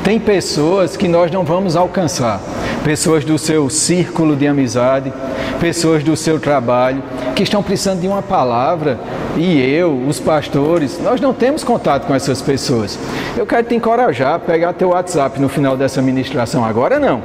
Tem 0.04 0.20
pessoas 0.20 0.94
que 0.94 1.08
nós 1.08 1.30
não 1.30 1.44
vamos 1.44 1.76
alcançar. 1.76 2.38
Pessoas 2.84 3.24
do 3.24 3.38
seu 3.38 3.70
círculo 3.70 4.36
de 4.36 4.46
amizade, 4.46 5.10
pessoas 5.58 6.04
do 6.04 6.14
seu 6.16 6.38
trabalho 6.38 7.02
que 7.34 7.42
estão 7.42 7.62
precisando 7.62 8.02
de 8.02 8.06
uma 8.06 8.20
palavra 8.20 8.98
e 9.34 9.62
eu, 9.62 9.98
os 10.06 10.20
pastores, 10.20 11.00
nós 11.02 11.22
não 11.22 11.32
temos 11.32 11.64
contato 11.64 12.06
com 12.06 12.14
essas 12.14 12.42
pessoas. 12.42 12.98
Eu 13.34 13.46
quero 13.46 13.66
te 13.66 13.74
encorajar 13.74 14.34
a 14.34 14.38
pegar 14.38 14.74
teu 14.74 14.90
WhatsApp 14.90 15.40
no 15.40 15.48
final 15.48 15.74
dessa 15.74 16.02
ministração. 16.02 16.62
Agora 16.62 16.98
não. 16.98 17.22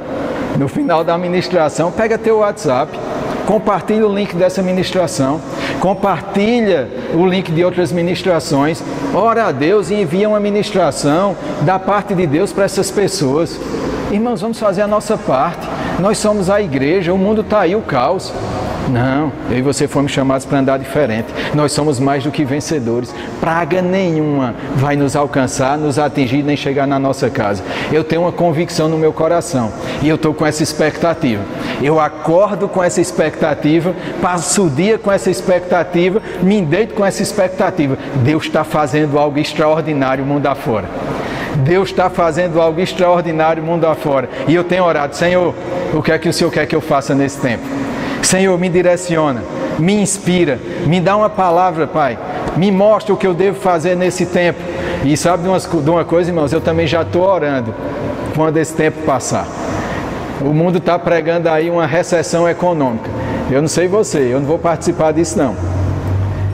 No 0.58 0.68
final 0.68 1.04
da 1.04 1.18
ministração, 1.18 1.92
pega 1.92 2.16
teu 2.16 2.38
WhatsApp, 2.38 2.98
compartilha 3.46 4.06
o 4.06 4.12
link 4.12 4.34
dessa 4.34 4.60
ministração, 4.62 5.40
compartilha 5.80 6.88
o 7.14 7.24
link 7.24 7.52
de 7.52 7.64
outras 7.64 7.92
ministrações, 7.92 8.82
ora 9.14 9.46
a 9.46 9.52
Deus 9.52 9.88
e 9.88 9.94
envia 9.94 10.28
uma 10.28 10.40
ministração 10.40 11.36
da 11.62 11.78
parte 11.78 12.14
de 12.14 12.26
Deus 12.26 12.52
para 12.52 12.64
essas 12.64 12.90
pessoas. 12.90 13.58
Irmãos, 14.10 14.40
vamos 14.40 14.58
fazer 14.58 14.82
a 14.82 14.86
nossa 14.86 15.16
parte. 15.16 15.66
Nós 15.98 16.18
somos 16.18 16.50
a 16.50 16.60
igreja, 16.60 17.14
o 17.14 17.18
mundo 17.18 17.40
está 17.40 17.60
aí, 17.60 17.74
o 17.74 17.80
caos. 17.80 18.32
Não, 18.88 19.32
eu 19.50 19.58
e 19.58 19.62
você 19.62 19.88
fomos 19.88 20.12
chamados 20.12 20.46
para 20.46 20.58
andar 20.58 20.78
diferente. 20.78 21.26
Nós 21.54 21.72
somos 21.72 21.98
mais 21.98 22.22
do 22.22 22.30
que 22.30 22.44
vencedores. 22.44 23.14
Praga 23.40 23.82
nenhuma 23.82 24.54
vai 24.76 24.94
nos 24.94 25.16
alcançar, 25.16 25.76
nos 25.76 25.98
atingir, 25.98 26.42
nem 26.42 26.56
chegar 26.56 26.86
na 26.86 26.98
nossa 26.98 27.28
casa. 27.28 27.64
Eu 27.92 28.04
tenho 28.04 28.22
uma 28.22 28.32
convicção 28.32 28.88
no 28.88 28.96
meu 28.96 29.12
coração 29.12 29.72
e 30.02 30.08
eu 30.08 30.14
estou 30.16 30.32
com 30.32 30.46
essa 30.46 30.62
expectativa. 30.62 31.42
Eu 31.82 31.98
acordo 32.00 32.68
com 32.68 32.82
essa 32.82 33.00
expectativa, 33.00 33.94
passo 34.22 34.66
o 34.66 34.70
dia 34.70 34.98
com 34.98 35.10
essa 35.10 35.30
expectativa, 35.30 36.22
me 36.42 36.62
deito 36.62 36.94
com 36.94 37.04
essa 37.04 37.22
expectativa. 37.22 37.98
Deus 38.22 38.44
está 38.44 38.62
fazendo 38.62 39.18
algo 39.18 39.38
extraordinário 39.38 40.24
mundo 40.24 40.46
afora. 40.46 40.88
Deus 41.56 41.88
está 41.88 42.08
fazendo 42.08 42.60
algo 42.60 42.80
extraordinário 42.80 43.62
mundo 43.62 43.86
afora. 43.86 44.28
E 44.46 44.54
eu 44.54 44.62
tenho 44.62 44.84
orado, 44.84 45.16
Senhor, 45.16 45.54
o 45.92 46.02
que 46.02 46.12
é 46.12 46.18
que 46.18 46.28
o 46.28 46.32
Senhor 46.32 46.50
quer 46.50 46.66
que 46.66 46.76
eu 46.76 46.80
faça 46.80 47.14
nesse 47.14 47.40
tempo? 47.40 47.85
Senhor, 48.26 48.58
me 48.58 48.68
direciona, 48.68 49.40
me 49.78 49.94
inspira, 49.94 50.58
me 50.84 51.00
dá 51.00 51.16
uma 51.16 51.30
palavra, 51.30 51.86
Pai. 51.86 52.18
Me 52.56 52.72
mostra 52.72 53.14
o 53.14 53.16
que 53.16 53.24
eu 53.24 53.32
devo 53.32 53.60
fazer 53.60 53.94
nesse 53.94 54.26
tempo. 54.26 54.58
E 55.04 55.16
sabe 55.16 55.44
de 55.44 55.90
uma, 55.90 56.04
coisa, 56.04 56.30
irmãos? 56.30 56.52
Eu 56.52 56.60
também 56.60 56.88
já 56.88 57.02
estou 57.02 57.22
orando 57.22 57.72
quando 58.34 58.56
esse 58.56 58.74
tempo 58.74 59.02
passar. 59.02 59.46
O 60.40 60.52
mundo 60.52 60.78
está 60.78 60.98
pregando 60.98 61.48
aí 61.48 61.70
uma 61.70 61.86
recessão 61.86 62.48
econômica. 62.48 63.08
Eu 63.48 63.60
não 63.60 63.68
sei 63.68 63.86
você, 63.86 64.18
eu 64.18 64.40
não 64.40 64.46
vou 64.46 64.58
participar 64.58 65.12
disso 65.12 65.38
não. 65.38 65.54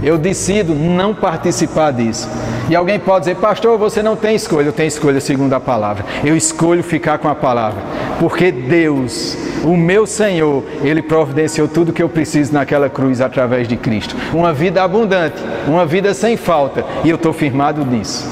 Eu 0.02 0.18
decido 0.18 0.75
não 0.75 1.14
participar 1.14 1.92
disso. 1.92 2.28
E 2.68 2.75
alguém 2.75 2.99
pode 2.99 3.26
dizer, 3.26 3.37
pastor, 3.37 3.78
você 3.78 4.02
não 4.02 4.16
tem 4.16 4.35
escolha. 4.35 4.66
Eu 4.66 4.73
tenho 4.73 4.88
escolha 4.88 5.21
segundo 5.21 5.52
a 5.52 5.61
palavra. 5.61 6.04
Eu 6.25 6.37
escolho 6.37 6.82
ficar 6.82 7.18
com 7.18 7.28
a 7.28 7.35
palavra. 7.35 7.80
Porque 8.18 8.50
Deus, 8.50 9.37
o 9.64 9.76
meu 9.76 10.06
Senhor, 10.06 10.64
Ele 10.82 11.02
providenciou 11.02 11.68
tudo 11.68 11.92
que 11.92 12.02
eu 12.02 12.09
preciso 12.09 12.52
naquela 12.52 12.88
cruz 12.88 13.21
através 13.21 13.68
de 13.68 13.76
Cristo. 13.76 14.16
Uma 14.32 14.52
vida 14.52 14.82
abundante, 14.82 15.40
uma 15.66 15.87
vida 15.87 16.14
sem 16.14 16.37
falta. 16.37 16.85
E 17.04 17.11
eu 17.11 17.16
estou 17.16 17.32
firmado 17.32 17.85
nisso. 17.85 18.28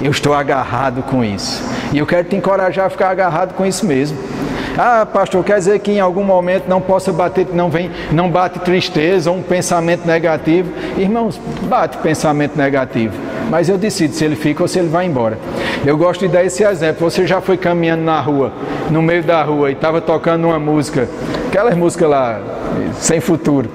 Eu 0.00 0.10
estou 0.10 0.34
agarrado 0.34 1.02
com 1.02 1.24
isso. 1.24 1.62
E 1.92 1.98
eu 1.98 2.06
quero 2.06 2.24
te 2.24 2.34
encorajar 2.34 2.86
a 2.86 2.90
ficar 2.90 3.10
agarrado 3.10 3.54
com 3.54 3.64
isso 3.64 3.86
mesmo. 3.86 4.18
Ah, 4.76 5.04
pastor, 5.04 5.44
quer 5.44 5.58
dizer 5.58 5.78
que 5.80 5.92
em 5.92 6.00
algum 6.00 6.24
momento 6.24 6.64
não 6.66 6.80
possa 6.80 7.12
bater, 7.12 7.46
não 7.52 7.68
vem, 7.68 7.90
não 8.10 8.30
bate 8.30 8.58
tristeza 8.60 9.30
ou 9.30 9.36
um 9.36 9.42
pensamento 9.42 10.06
negativo. 10.06 10.72
Irmãos, 10.96 11.40
bate 11.64 11.98
pensamento 11.98 12.56
negativo. 12.56 13.14
Mas 13.50 13.68
eu 13.68 13.76
decido 13.76 14.14
se 14.14 14.24
ele 14.24 14.34
fica 14.34 14.62
ou 14.62 14.68
se 14.68 14.78
ele 14.78 14.88
vai 14.88 15.04
embora. 15.04 15.38
Eu 15.84 15.96
gosto 15.98 16.20
de 16.20 16.28
dar 16.28 16.42
esse 16.42 16.64
exemplo. 16.64 17.10
Você 17.10 17.26
já 17.26 17.40
foi 17.40 17.58
caminhando 17.58 18.02
na 18.02 18.18
rua, 18.20 18.50
no 18.90 19.02
meio 19.02 19.22
da 19.22 19.42
rua, 19.42 19.68
e 19.68 19.74
estava 19.74 20.00
tocando 20.00 20.46
uma 20.46 20.58
música, 20.58 21.06
aquelas 21.48 21.76
músicas 21.76 22.08
lá, 22.08 22.40
sem 22.94 23.20
futuro, 23.20 23.68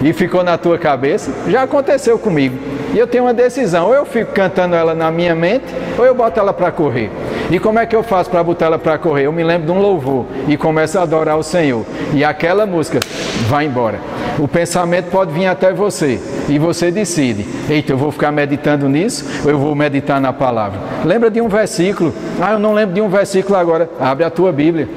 e 0.00 0.12
ficou 0.14 0.42
na 0.42 0.56
tua 0.56 0.78
cabeça? 0.78 1.30
Já 1.48 1.64
aconteceu 1.64 2.18
comigo. 2.18 2.56
E 2.94 2.98
eu 2.98 3.06
tenho 3.06 3.24
uma 3.24 3.34
decisão: 3.34 3.88
ou 3.88 3.94
eu 3.94 4.06
fico 4.06 4.32
cantando 4.32 4.74
ela 4.74 4.94
na 4.94 5.10
minha 5.10 5.34
mente, 5.34 5.66
ou 5.98 6.06
eu 6.06 6.14
boto 6.14 6.40
ela 6.40 6.52
para 6.52 6.70
correr. 6.70 7.10
E 7.50 7.58
como 7.58 7.80
é 7.80 7.86
que 7.86 7.96
eu 7.96 8.04
faço 8.04 8.30
para 8.30 8.44
botar 8.44 8.66
ela 8.66 8.78
para 8.78 8.96
correr? 8.96 9.26
Eu 9.26 9.32
me 9.32 9.42
lembro 9.42 9.66
de 9.66 9.72
um 9.72 9.80
louvor 9.80 10.24
e 10.46 10.56
começo 10.56 10.96
a 10.96 11.02
adorar 11.02 11.36
o 11.36 11.42
Senhor. 11.42 11.84
E 12.14 12.22
aquela 12.22 12.64
música 12.64 13.00
vai 13.48 13.66
embora. 13.66 13.98
O 14.38 14.46
pensamento 14.46 15.10
pode 15.10 15.32
vir 15.32 15.46
até 15.46 15.72
você 15.72 16.20
e 16.48 16.60
você 16.60 16.92
decide: 16.92 17.44
eita, 17.68 17.92
eu 17.92 17.98
vou 17.98 18.12
ficar 18.12 18.30
meditando 18.30 18.88
nisso 18.88 19.26
ou 19.44 19.50
eu 19.50 19.58
vou 19.58 19.74
meditar 19.74 20.20
na 20.20 20.32
palavra? 20.32 20.78
Lembra 21.04 21.28
de 21.28 21.40
um 21.40 21.48
versículo? 21.48 22.14
Ah, 22.40 22.52
eu 22.52 22.60
não 22.60 22.72
lembro 22.72 22.94
de 22.94 23.00
um 23.00 23.08
versículo 23.08 23.58
agora. 23.58 23.90
Abre 23.98 24.24
a 24.24 24.30
tua 24.30 24.52
Bíblia. 24.52 24.88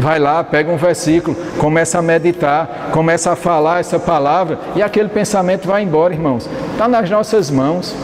Vai 0.00 0.18
lá, 0.18 0.42
pega 0.42 0.72
um 0.72 0.76
versículo, 0.76 1.36
começa 1.58 1.98
a 1.98 2.02
meditar, 2.02 2.88
começa 2.90 3.32
a 3.32 3.36
falar 3.36 3.80
essa 3.80 3.98
palavra 3.98 4.58
e 4.74 4.82
aquele 4.82 5.10
pensamento 5.10 5.68
vai 5.68 5.82
embora, 5.82 6.12
irmãos. 6.12 6.48
Está 6.72 6.88
nas 6.88 7.08
nossas 7.08 7.50
mãos. 7.50 7.94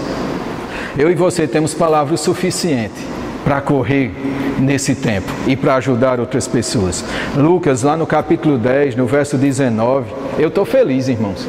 Eu 0.97 1.11
e 1.11 1.15
você 1.15 1.47
temos 1.47 1.75
palavra 1.75 2.17
suficiente 2.17 3.16
para 3.47 3.61
correr 3.61 4.11
nesse 4.59 4.97
tempo 4.97 5.33
e 5.47 5.55
para 5.55 5.77
ajudar 5.77 6.19
outras 6.19 6.49
pessoas. 6.49 7.05
Lucas, 7.37 7.85
lá 7.85 7.97
no 7.97 8.05
capítulo 8.05 8.59
10, 8.59 8.97
no 8.97 9.07
verso 9.07 9.39
19, 9.39 10.13
eu 10.37 10.49
estou 10.49 10.65
feliz, 10.65 11.07
irmãos. 11.07 11.47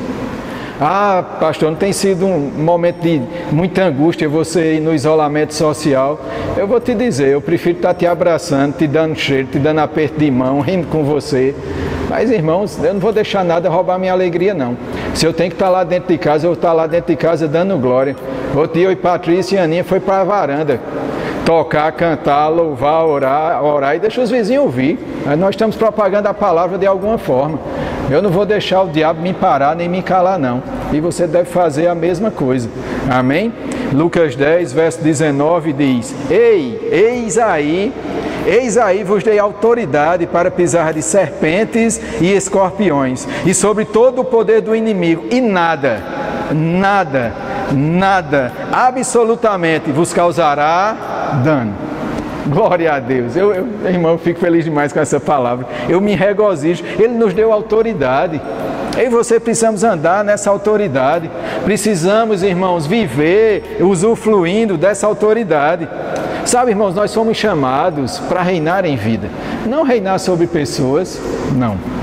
Ah, 0.80 1.26
pastor, 1.40 1.72
não 1.72 1.76
tem 1.76 1.92
sido 1.92 2.24
um 2.28 2.52
momento 2.56 3.02
de 3.02 3.20
muita 3.52 3.86
angústia 3.86 4.30
você 4.30 4.76
ir 4.76 4.80
no 4.80 4.94
isolamento 4.94 5.56
social. 5.56 6.24
Eu 6.56 6.68
vou 6.68 6.80
te 6.80 6.94
dizer, 6.94 7.30
eu 7.30 7.42
prefiro 7.42 7.78
estar 7.78 7.96
te 7.96 8.06
abraçando, 8.06 8.78
te 8.78 8.86
dando 8.86 9.16
cheiro, 9.16 9.48
te 9.48 9.58
dando 9.58 9.80
aperto 9.80 10.20
de 10.20 10.30
mão, 10.30 10.60
rindo 10.60 10.86
com 10.86 11.04
você. 11.04 11.56
Mas, 12.08 12.30
irmãos, 12.30 12.78
eu 12.84 12.94
não 12.94 13.02
vou 13.02 13.12
deixar 13.12 13.44
nada 13.44 13.70
roubar 13.70 13.98
minha 13.98 14.14
alegria, 14.14 14.54
não. 14.54 14.78
Se 15.16 15.26
eu 15.26 15.34
tenho 15.34 15.50
que 15.50 15.56
estar 15.56 15.72
lá 15.72 15.84
dentro 15.84 16.10
de 16.10 16.18
casa, 16.20 16.46
eu 16.46 16.52
vou 16.52 16.58
estar 16.58 16.74
lá 16.74 16.86
dentro 16.86 17.08
de 17.08 17.18
casa 17.18 17.48
dando 17.48 17.76
glória. 17.80 18.16
Outro 18.56 18.78
dia 18.78 18.86
eu 18.86 18.92
e 18.92 18.96
Patrícia 18.96 19.56
e 19.56 19.60
Aninha 19.60 19.84
foi 19.84 20.00
para 20.00 20.22
a 20.22 20.24
varanda 20.24 20.80
tocar, 21.48 21.90
cantar, 21.94 22.50
louvar, 22.50 23.06
orar, 23.06 23.64
orar 23.64 23.96
e 23.96 24.00
deixa 24.00 24.20
os 24.20 24.30
vizinhos 24.30 24.66
ouvir. 24.66 25.00
Nós 25.38 25.52
estamos 25.52 25.78
propagando 25.78 26.28
a 26.28 26.34
palavra 26.34 26.78
de 26.78 26.86
alguma 26.86 27.18
forma. 27.18 27.58
Eu 28.12 28.22
não 28.22 28.30
vou 28.30 28.46
deixar 28.46 28.82
o 28.82 28.90
diabo 28.90 29.22
me 29.22 29.32
parar 29.34 29.74
nem 29.74 29.88
me 29.88 30.02
calar, 30.02 30.38
não. 30.38 30.62
E 30.92 31.00
você 31.00 31.26
deve 31.26 31.50
fazer 31.50 31.88
a 31.88 31.96
mesma 31.96 32.30
coisa. 32.30 32.70
Amém? 33.10 33.54
Lucas 33.94 34.36
10, 34.36 34.74
verso 34.74 35.02
19 35.02 35.72
diz: 35.72 36.14
Ei, 36.30 36.90
eis 36.92 37.38
aí 37.38 37.94
Eis 38.46 38.78
aí 38.78 39.04
vos 39.04 39.24
dei 39.24 39.40
autoridade 39.40 40.26
para 40.26 40.52
pisar 40.52 40.94
de 40.94 41.02
serpentes 41.02 42.00
e 42.22 42.32
escorpiões, 42.32 43.28
e 43.46 43.54
sobre 43.54 43.84
todo 43.84 44.22
o 44.22 44.24
poder 44.24 44.62
do 44.62 44.74
inimigo, 44.74 45.26
e 45.30 45.42
nada, 45.42 46.02
nada, 46.54 47.34
nada, 47.74 48.52
absolutamente 48.72 49.92
vos 49.92 50.14
causará 50.14 51.42
dano. 51.44 51.74
Glória 52.48 52.94
a 52.94 53.00
Deus. 53.00 53.36
Eu, 53.36 53.54
eu, 53.54 53.68
irmão, 53.86 54.14
eu 54.14 54.18
fico 54.18 54.40
feliz 54.40 54.64
demais 54.64 54.94
com 54.94 55.00
essa 55.00 55.20
palavra. 55.20 55.68
Eu 55.90 56.00
me 56.00 56.16
regozijo. 56.16 56.84
Ele 56.98 57.14
nos 57.14 57.34
deu 57.34 57.52
autoridade. 57.52 58.42
Eu 58.98 59.08
e 59.08 59.10
você 59.10 59.40
precisamos 59.40 59.84
andar 59.84 60.24
nessa 60.24 60.50
autoridade. 60.50 61.30
Precisamos, 61.66 62.44
irmãos, 62.44 62.88
viver 62.88 63.78
usufruindo 63.82 64.78
dessa 64.78 65.06
autoridade. 65.06 65.88
Sabe, 66.46 66.72
irmãos, 66.72 66.96
nós 66.96 67.12
somos 67.12 67.36
chamados 67.36 68.18
para 68.20 68.42
reinar 68.42 68.86
em 68.86 68.96
vida. 68.96 69.30
Não 69.66 69.84
reinar 69.84 70.18
sobre 70.18 70.48
pessoas, 70.48 71.20
não 71.54 71.97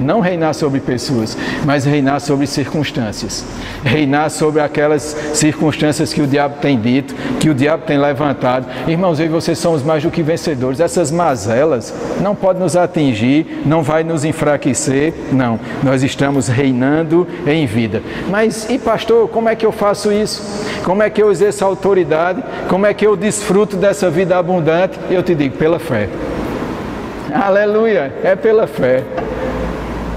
não 0.00 0.20
reinar 0.20 0.54
sobre 0.54 0.80
pessoas, 0.80 1.36
mas 1.64 1.84
reinar 1.84 2.20
sobre 2.20 2.46
circunstâncias. 2.46 3.44
Reinar 3.84 4.30
sobre 4.30 4.60
aquelas 4.60 5.16
circunstâncias 5.34 6.12
que 6.12 6.22
o 6.22 6.26
diabo 6.26 6.56
tem 6.60 6.80
dito, 6.80 7.14
que 7.38 7.50
o 7.50 7.54
diabo 7.54 7.84
tem 7.86 7.98
levantado. 7.98 8.66
Irmãos, 8.88 9.20
eu 9.20 9.26
e 9.26 9.28
vocês 9.28 9.58
somos 9.58 9.82
mais 9.82 10.02
do 10.02 10.10
que 10.10 10.22
vencedores. 10.22 10.80
Essas 10.80 11.10
mazelas 11.10 11.94
não 12.20 12.34
podem 12.34 12.62
nos 12.62 12.76
atingir, 12.76 13.62
não 13.64 13.82
vai 13.82 14.02
nos 14.02 14.24
enfraquecer, 14.24 15.12
não. 15.32 15.58
Nós 15.82 16.02
estamos 16.02 16.48
reinando 16.48 17.26
em 17.46 17.66
vida. 17.66 18.02
Mas, 18.28 18.68
e 18.70 18.78
pastor, 18.78 19.28
como 19.28 19.48
é 19.48 19.54
que 19.54 19.66
eu 19.66 19.72
faço 19.72 20.12
isso? 20.12 20.42
Como 20.84 21.02
é 21.02 21.10
que 21.10 21.22
eu 21.22 21.30
exerço 21.30 21.64
autoridade? 21.64 22.42
Como 22.68 22.86
é 22.86 22.94
que 22.94 23.06
eu 23.06 23.16
desfruto 23.16 23.76
dessa 23.76 24.10
vida 24.10 24.36
abundante? 24.36 24.98
Eu 25.10 25.22
te 25.22 25.34
digo, 25.34 25.56
pela 25.56 25.78
fé. 25.78 26.08
Aleluia, 27.32 28.12
é 28.24 28.34
pela 28.34 28.66
fé. 28.66 29.04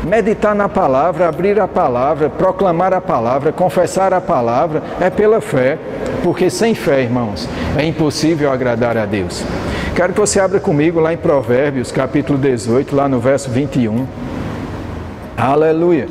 Meditar 0.04 0.54
na 0.54 0.68
palavra, 0.68 1.30
abrir 1.30 1.58
a 1.62 1.68
palavra, 1.68 2.30
proclamar 2.30 2.94
a 2.94 3.00
palavra, 3.00 3.54
confessar 3.54 4.14
a 4.14 4.20
palavra, 4.20 4.84
é 5.00 5.10
pela 5.10 5.40
fé, 5.40 5.78
porque 6.22 6.50
sem 6.50 6.76
fé, 6.76 7.04
irmãos, 7.04 7.48
é 7.78 7.86
impossível 7.86 8.52
agradar 8.52 8.98
a 8.98 9.06
Deus. 9.06 9.44
Quero 9.96 10.12
que 10.12 10.20
você 10.20 10.42
abra 10.42 10.60
comigo 10.60 11.00
lá 11.00 11.14
em 11.14 11.18
Provérbios, 11.18 11.90
capítulo 11.90 12.38
18, 12.38 12.94
lá 12.94 13.08
no 13.08 13.20
verso 13.20 13.50
21. 13.50 14.06
Aleluia. 15.38 16.08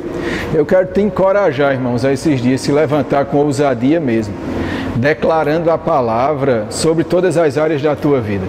Eu 0.55 0.65
quero 0.65 0.87
te 0.87 1.01
encorajar, 1.01 1.73
irmãos, 1.73 2.03
a 2.03 2.11
esses 2.11 2.41
dias 2.41 2.61
se 2.61 2.71
levantar 2.71 3.25
com 3.25 3.37
ousadia 3.37 3.99
mesmo, 3.99 4.33
declarando 4.95 5.69
a 5.69 5.77
palavra 5.77 6.65
sobre 6.71 7.03
todas 7.03 7.37
as 7.37 7.59
áreas 7.59 7.81
da 7.81 7.95
tua 7.95 8.19
vida. 8.19 8.45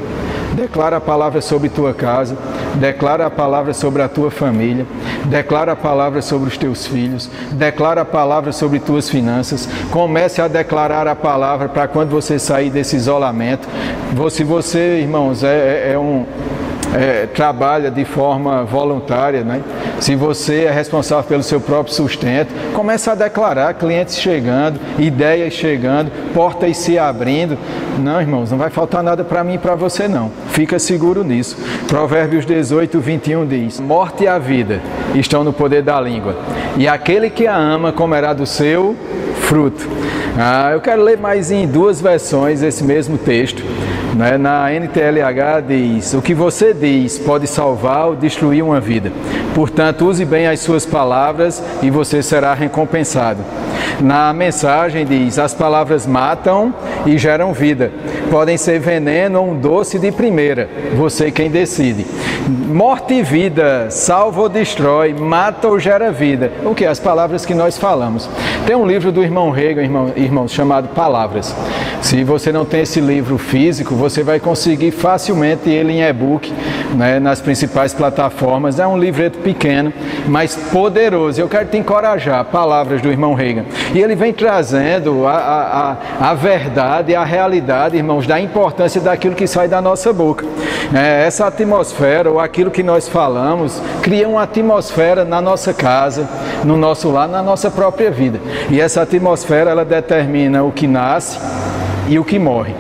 Declara 0.55 0.97
a 0.97 1.01
palavra 1.01 1.41
sobre 1.41 1.69
tua 1.69 1.93
casa, 1.93 2.37
declara 2.77 3.27
a 3.27 3.31
palavra 3.31 3.73
sobre 3.73 4.03
a 4.03 4.09
tua 4.09 4.31
família, 4.31 4.87
declara 5.27 5.73
a 5.73 5.77
palavra 5.77 6.23
sobre 6.23 6.49
os 6.49 6.57
teus 6.57 6.87
filhos, 6.87 7.31
declara 7.53 8.03
a 8.03 8.05
palavra 8.05 8.53
sobre 8.53 8.79
tuas 8.79 9.09
finanças. 9.09 9.69
Comece 9.91 10.41
a 10.41 10.49
declarar 10.49 11.07
a 11.07 11.15
palavra 11.15 11.69
para 11.69 11.89
quando 11.89 12.11
você 12.11 12.39
sair 12.39 12.71
desse 12.71 12.97
isolamento. 12.97 13.69
Se 14.31 14.45
você, 14.45 15.01
irmãos, 15.01 15.43
é, 15.43 15.91
é, 15.91 15.93
é 15.93 15.99
um 15.99 16.25
é, 16.95 17.27
trabalha 17.27 17.91
de 17.91 18.05
forma 18.05 18.65
voluntária, 18.65 19.43
né? 19.43 19.61
se 20.01 20.15
você 20.15 20.65
é 20.65 20.71
responsável 20.71 21.25
pelo 21.25 21.43
seu 21.43 21.61
próprio 21.61 21.93
sustento, 21.93 22.55
comece 22.73 23.11
a 23.11 23.15
declarar 23.15 23.75
clientes 23.75 24.17
chegando, 24.17 24.79
ideias 24.99 25.53
chegando, 25.53 26.11
portas 26.33 26.77
se 26.77 26.99
abrindo. 26.99 27.59
Não, 27.99 28.21
irmãos, 28.21 28.51
não 28.51 28.59
vai 28.59 28.71
faltar 28.71 29.03
nada 29.03 29.25
para 29.25 29.43
mim 29.43 29.55
e 29.55 29.59
para 29.59 29.75
você, 29.75 30.07
não. 30.07 30.31
Fica 30.49 30.79
seguro 30.79 31.25
nisso. 31.25 31.57
Provérbios 31.89 32.47
18, 32.47 33.01
21 33.01 33.47
diz: 33.47 33.81
Morte 33.81 34.25
e 34.25 34.29
a 34.29 34.39
vida 34.39 34.81
estão 35.15 35.43
no 35.43 35.53
poder 35.53 35.83
da 35.83 36.01
língua, 36.01 36.37
e 36.77 36.87
aquele 36.87 37.29
que 37.29 37.47
a 37.47 37.57
ama 37.57 37.93
comerá 37.93 38.33
do 38.33 38.47
seu 38.47 38.97
fruto. 39.41 39.89
Ah, 40.37 40.71
eu 40.73 40.81
quero 40.81 41.01
ler 41.01 41.17
mais 41.17 41.53
em 41.53 41.65
duas 41.65 42.01
versões 42.01 42.61
esse 42.61 42.83
mesmo 42.83 43.17
texto. 43.17 43.63
Né? 44.17 44.37
Na 44.37 44.73
NTLH 44.73 45.61
diz: 45.67 46.15
O 46.15 46.21
que 46.21 46.35
você 46.35 46.75
diz 46.75 47.19
pode 47.19 47.47
salvar 47.47 48.09
ou 48.09 48.17
destruir 48.17 48.63
uma 48.63 48.81
vida. 48.81 49.13
Portanto, 49.55 50.07
use 50.07 50.25
bem 50.25 50.49
as 50.49 50.59
suas 50.59 50.85
palavras 50.85 51.63
e 51.83 51.91
você 51.91 52.21
será 52.21 52.53
recompensado. 52.53 53.43
Na 54.01 54.33
mensagem 54.33 55.05
diz: 55.05 55.39
As 55.39 55.55
palavras 55.55 56.07
matam 56.07 56.75
e 57.07 57.17
geram 57.17 57.53
vida. 57.53 57.93
Podem 58.31 58.57
ser 58.57 58.81
veneno 58.81 59.41
ou 59.41 59.51
um 59.51 59.59
doce 59.59 59.99
de 59.99 60.11
primeira. 60.11 60.69
Você 60.97 61.31
quem 61.31 61.51
decide. 61.51 62.07
Morte 62.47 63.15
e 63.15 63.23
vida, 63.23 63.87
salva 63.91 64.43
ou 64.43 64.49
destrói, 64.49 65.15
mata 65.15 65.69
ou 65.69 65.79
gera 65.79 66.13
vida. 66.13 66.53
O 66.65 66.75
que? 66.75 66.85
As 66.85 67.01
palavras 67.01 67.47
que 67.47 67.55
nós 67.55 67.79
falamos. 67.79 68.29
Tem 68.67 68.77
um 68.77 68.87
livro 68.87 69.11
do 69.11 69.23
irmão 69.23 69.51
Reagan, 69.51 69.83
irmão, 69.83 70.13
irmão, 70.25 70.49
chamado 70.49 70.89
Palavras. 70.89 71.55
Se 72.03 72.23
você 72.23 72.53
não 72.53 72.65
tem 72.65 72.83
esse 72.83 73.01
livro 73.01 73.39
físico, 73.39 73.95
você 73.95 74.23
vai 74.23 74.39
conseguir 74.39 74.91
facilmente 74.91 75.71
ele 75.71 75.93
em 75.93 76.03
e-book 76.03 76.53
né, 76.95 77.19
nas 77.19 77.41
principais 77.41 77.95
plataformas. 77.95 78.79
É 78.79 78.87
um 78.87 78.99
livreto 78.99 79.39
pequeno, 79.39 79.93
mas 80.27 80.55
poderoso. 80.55 81.41
Eu 81.41 81.49
quero 81.49 81.67
te 81.67 81.77
encorajar, 81.77 82.45
palavras 82.45 83.01
do 83.01 83.11
irmão 83.11 83.35
Reagan. 83.35 83.65
E 83.95 84.01
ele 84.01 84.15
vem 84.15 84.33
trazendo 84.33 85.27
a, 85.27 85.97
a, 86.21 86.31
a 86.31 86.35
verdade, 86.35 87.15
a 87.15 87.25
realidade, 87.25 87.97
irmãos, 87.97 88.27
da 88.27 88.41
importância 88.41 89.01
daquilo 89.01 89.35
que 89.35 89.47
sai 89.47 89.67
da 89.67 89.81
nossa 89.81 90.13
boca. 90.13 90.45
É, 90.95 91.27
essa 91.27 91.47
atmosfera, 91.47 92.31
ou 92.31 92.39
aquilo 92.39 92.71
que 92.71 92.83
nós 92.83 93.09
falamos, 93.09 93.81
cria 94.03 94.29
uma 94.29 94.43
atmosfera 94.43 95.25
na 95.25 95.41
nossa 95.41 95.73
casa, 95.73 96.29
no 96.65 96.77
nosso 96.77 97.11
lar, 97.11 97.29
na 97.29 97.43
nossa 97.43 97.71
própria 97.71 98.11
vida. 98.11 98.39
E 98.71 98.81
essa 98.81 99.03
atmosfera, 99.03 99.71
ela 99.71 99.85
determina 99.85 100.14
o 100.67 100.73
que 100.73 100.87
nasce 100.87 101.39
e 102.09 102.19
o 102.19 102.25
que 102.25 102.39
morre. 102.39 102.75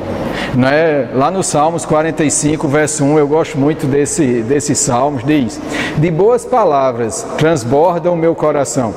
Né? 0.55 1.09
Lá 1.15 1.31
no 1.31 1.43
Salmos 1.43 1.85
45, 1.85 2.69
verso 2.69 3.05
1, 3.05 3.19
eu 3.19 3.27
gosto 3.27 3.59
muito 3.59 3.87
desse, 3.87 4.43
desses 4.43 4.79
salmos, 4.79 5.25
diz: 5.25 5.61
De 5.97 6.11
boas 6.11 6.45
palavras 6.45 7.27
transborda 7.37 8.11
o 8.11 8.17
meu 8.17 8.35
coração. 8.35 8.95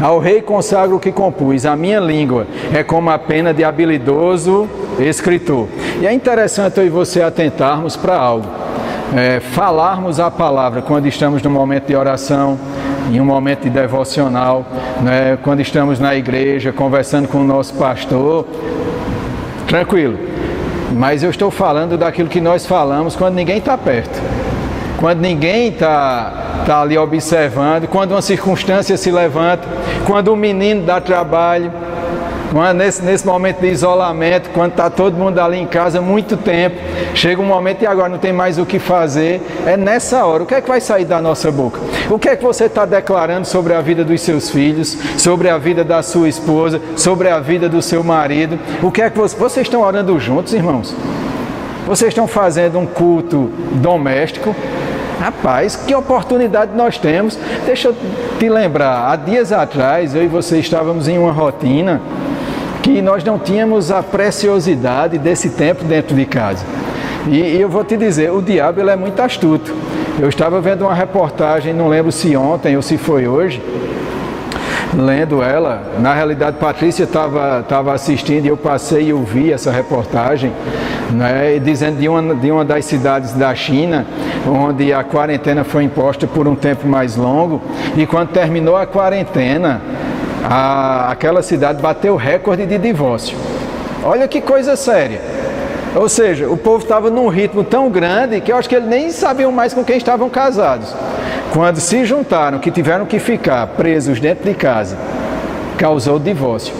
Ao 0.00 0.18
rei 0.18 0.40
consagro 0.42 0.96
o 0.96 1.00
que 1.00 1.12
compus, 1.12 1.64
a 1.64 1.76
minha 1.76 2.00
língua 2.00 2.46
é 2.72 2.82
como 2.82 3.10
a 3.10 3.18
pena 3.18 3.52
de 3.52 3.62
habilidoso 3.62 4.68
escritor. 4.98 5.68
E 6.00 6.06
é 6.06 6.12
interessante 6.12 6.78
eu 6.78 6.86
e 6.86 6.90
você 6.90 7.22
atentarmos 7.22 7.96
para 7.96 8.16
algo. 8.16 8.46
É, 9.14 9.40
falarmos 9.40 10.18
a 10.18 10.30
palavra 10.30 10.80
quando 10.80 11.06
estamos 11.06 11.42
no 11.42 11.50
momento 11.50 11.86
de 11.86 11.94
oração, 11.94 12.58
em 13.10 13.20
um 13.20 13.24
momento 13.24 13.62
de 13.62 13.70
devocional, 13.70 14.64
né, 15.00 15.38
quando 15.42 15.60
estamos 15.60 15.98
na 15.98 16.14
igreja 16.14 16.72
conversando 16.72 17.28
com 17.28 17.38
o 17.38 17.44
nosso 17.44 17.74
pastor, 17.74 18.46
Tranquilo. 19.72 20.18
Mas 20.92 21.22
eu 21.22 21.30
estou 21.30 21.50
falando 21.50 21.96
daquilo 21.96 22.28
que 22.28 22.42
nós 22.42 22.66
falamos 22.66 23.16
quando 23.16 23.34
ninguém 23.34 23.56
está 23.56 23.78
perto. 23.78 24.20
Quando 25.00 25.18
ninguém 25.18 25.68
está 25.68 26.62
tá 26.66 26.82
ali 26.82 26.98
observando, 26.98 27.88
quando 27.88 28.10
uma 28.10 28.20
circunstância 28.20 28.98
se 28.98 29.10
levanta, 29.10 29.66
quando 30.06 30.28
o 30.28 30.34
um 30.34 30.36
menino 30.36 30.84
dá 30.84 31.00
trabalho, 31.00 31.72
quando, 32.52 32.76
nesse, 32.76 33.02
nesse 33.02 33.26
momento 33.26 33.60
de 33.60 33.68
isolamento, 33.68 34.50
quando 34.50 34.72
está 34.72 34.90
todo 34.90 35.16
mundo 35.16 35.38
ali 35.38 35.56
em 35.56 35.66
casa 35.66 36.02
muito 36.02 36.36
tempo, 36.36 36.76
chega 37.14 37.40
um 37.40 37.46
momento 37.46 37.80
e 37.80 37.86
agora 37.86 38.10
não 38.10 38.18
tem 38.18 38.30
mais 38.30 38.58
o 38.58 38.66
que 38.66 38.78
fazer, 38.78 39.40
é 39.66 39.74
nessa 39.74 40.26
hora. 40.26 40.42
O 40.42 40.46
que 40.46 40.54
é 40.54 40.60
que 40.60 40.68
vai 40.68 40.78
sair 40.78 41.06
da 41.06 41.18
nossa 41.18 41.50
boca? 41.50 41.80
O 42.10 42.18
que 42.18 42.28
é 42.28 42.36
que 42.36 42.44
você 42.44 42.66
está 42.66 42.84
declarando 42.84 43.46
sobre 43.46 43.72
a 43.72 43.80
vida 43.80 44.04
dos 44.04 44.20
seus 44.20 44.50
filhos, 44.50 44.98
sobre 45.16 45.48
a 45.48 45.56
vida 45.56 45.82
da 45.82 46.02
sua 46.02 46.28
esposa, 46.28 46.78
sobre 46.94 47.30
a 47.30 47.40
vida 47.40 47.70
do 47.70 47.80
seu 47.80 48.04
marido? 48.04 48.58
O 48.82 48.90
que 48.90 49.00
é 49.00 49.08
que 49.08 49.16
você, 49.16 49.34
vocês 49.34 49.66
estão 49.66 49.80
orando 49.80 50.20
juntos, 50.20 50.52
irmãos? 50.52 50.94
Vocês 51.86 52.10
estão 52.10 52.26
fazendo 52.26 52.78
um 52.78 52.84
culto 52.84 53.50
doméstico? 53.76 54.54
Rapaz, 55.18 55.74
que 55.74 55.94
oportunidade 55.94 56.72
nós 56.76 56.98
temos. 56.98 57.38
Deixa 57.64 57.88
eu 57.88 57.96
te 58.38 58.48
lembrar, 58.48 59.10
há 59.10 59.16
dias 59.16 59.52
atrás 59.52 60.14
eu 60.14 60.22
e 60.22 60.26
você 60.26 60.58
estávamos 60.58 61.08
em 61.08 61.16
uma 61.16 61.32
rotina 61.32 62.00
que 62.82 63.00
nós 63.00 63.22
não 63.22 63.38
tínhamos 63.38 63.90
a 63.90 64.02
preciosidade 64.02 65.16
desse 65.16 65.50
tempo 65.50 65.84
dentro 65.84 66.16
de 66.16 66.26
casa. 66.26 66.64
E, 67.28 67.38
e 67.38 67.60
eu 67.60 67.68
vou 67.68 67.84
te 67.84 67.96
dizer, 67.96 68.32
o 68.32 68.42
diabo 68.42 68.80
ele 68.80 68.90
é 68.90 68.96
muito 68.96 69.20
astuto. 69.22 69.72
Eu 70.20 70.28
estava 70.28 70.60
vendo 70.60 70.82
uma 70.82 70.94
reportagem, 70.94 71.72
não 71.72 71.88
lembro 71.88 72.10
se 72.10 72.36
ontem 72.36 72.76
ou 72.76 72.82
se 72.82 72.98
foi 72.98 73.26
hoje, 73.26 73.62
lendo 74.94 75.42
ela. 75.42 75.82
Na 76.00 76.12
realidade, 76.12 76.56
Patrícia 76.58 77.04
estava 77.04 77.92
assistindo 77.94 78.44
e 78.44 78.48
eu 78.48 78.56
passei 78.56 79.08
e 79.08 79.12
ouvi 79.12 79.52
essa 79.52 79.70
reportagem, 79.70 80.52
né, 81.10 81.58
dizendo 81.58 81.98
de 81.98 82.08
uma, 82.08 82.34
de 82.34 82.50
uma 82.50 82.64
das 82.64 82.84
cidades 82.84 83.32
da 83.32 83.54
China, 83.54 84.04
onde 84.46 84.92
a 84.92 85.02
quarentena 85.02 85.64
foi 85.64 85.84
imposta 85.84 86.26
por 86.26 86.46
um 86.46 86.54
tempo 86.54 86.86
mais 86.86 87.16
longo, 87.16 87.62
e 87.96 88.06
quando 88.06 88.28
terminou 88.30 88.76
a 88.76 88.86
quarentena, 88.86 89.80
a, 90.44 91.10
aquela 91.10 91.42
cidade 91.42 91.80
bateu 91.80 92.16
recorde 92.16 92.66
de 92.66 92.78
divórcio. 92.78 93.36
Olha 94.04 94.26
que 94.26 94.40
coisa 94.40 94.76
séria. 94.76 95.20
Ou 95.94 96.08
seja, 96.08 96.48
o 96.48 96.56
povo 96.56 96.82
estava 96.82 97.10
num 97.10 97.28
ritmo 97.28 97.62
tão 97.62 97.90
grande 97.90 98.40
que 98.40 98.50
eu 98.50 98.56
acho 98.56 98.68
que 98.68 98.74
eles 98.74 98.88
nem 98.88 99.10
sabiam 99.10 99.52
mais 99.52 99.74
com 99.74 99.84
quem 99.84 99.96
estavam 99.96 100.28
casados. 100.30 100.94
Quando 101.52 101.80
se 101.80 102.04
juntaram, 102.04 102.58
que 102.58 102.70
tiveram 102.70 103.04
que 103.04 103.18
ficar 103.18 103.66
presos 103.68 104.18
dentro 104.18 104.44
de 104.44 104.54
casa, 104.54 104.96
causou 105.76 106.18
divórcio. 106.18 106.74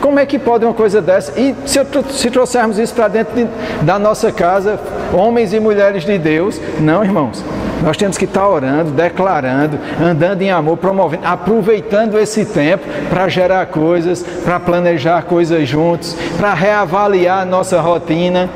Como 0.00 0.18
é 0.18 0.24
que 0.24 0.38
pode 0.38 0.64
uma 0.64 0.72
coisa 0.72 1.02
dessa? 1.02 1.38
E 1.38 1.54
se, 1.66 1.78
se 2.10 2.30
trouxermos 2.30 2.78
isso 2.78 2.94
para 2.94 3.08
dentro 3.08 3.34
de, 3.34 3.46
da 3.82 3.98
nossa 3.98 4.32
casa, 4.32 4.80
homens 5.12 5.52
e 5.52 5.60
mulheres 5.60 6.04
de 6.04 6.16
Deus, 6.16 6.58
não, 6.80 7.04
irmãos. 7.04 7.44
Nós 7.82 7.96
temos 7.96 8.18
que 8.18 8.24
estar 8.24 8.48
orando, 8.48 8.90
declarando, 8.90 9.78
andando 10.00 10.42
em 10.42 10.50
amor, 10.50 10.76
promovendo, 10.76 11.22
aproveitando 11.24 12.18
esse 12.18 12.44
tempo 12.44 12.84
para 13.08 13.28
gerar 13.28 13.66
coisas, 13.66 14.22
para 14.44 14.58
planejar 14.58 15.22
coisas 15.22 15.68
juntos, 15.68 16.16
para 16.36 16.54
reavaliar 16.54 17.42
a 17.42 17.44
nossa 17.44 17.80
rotina. 17.80 18.48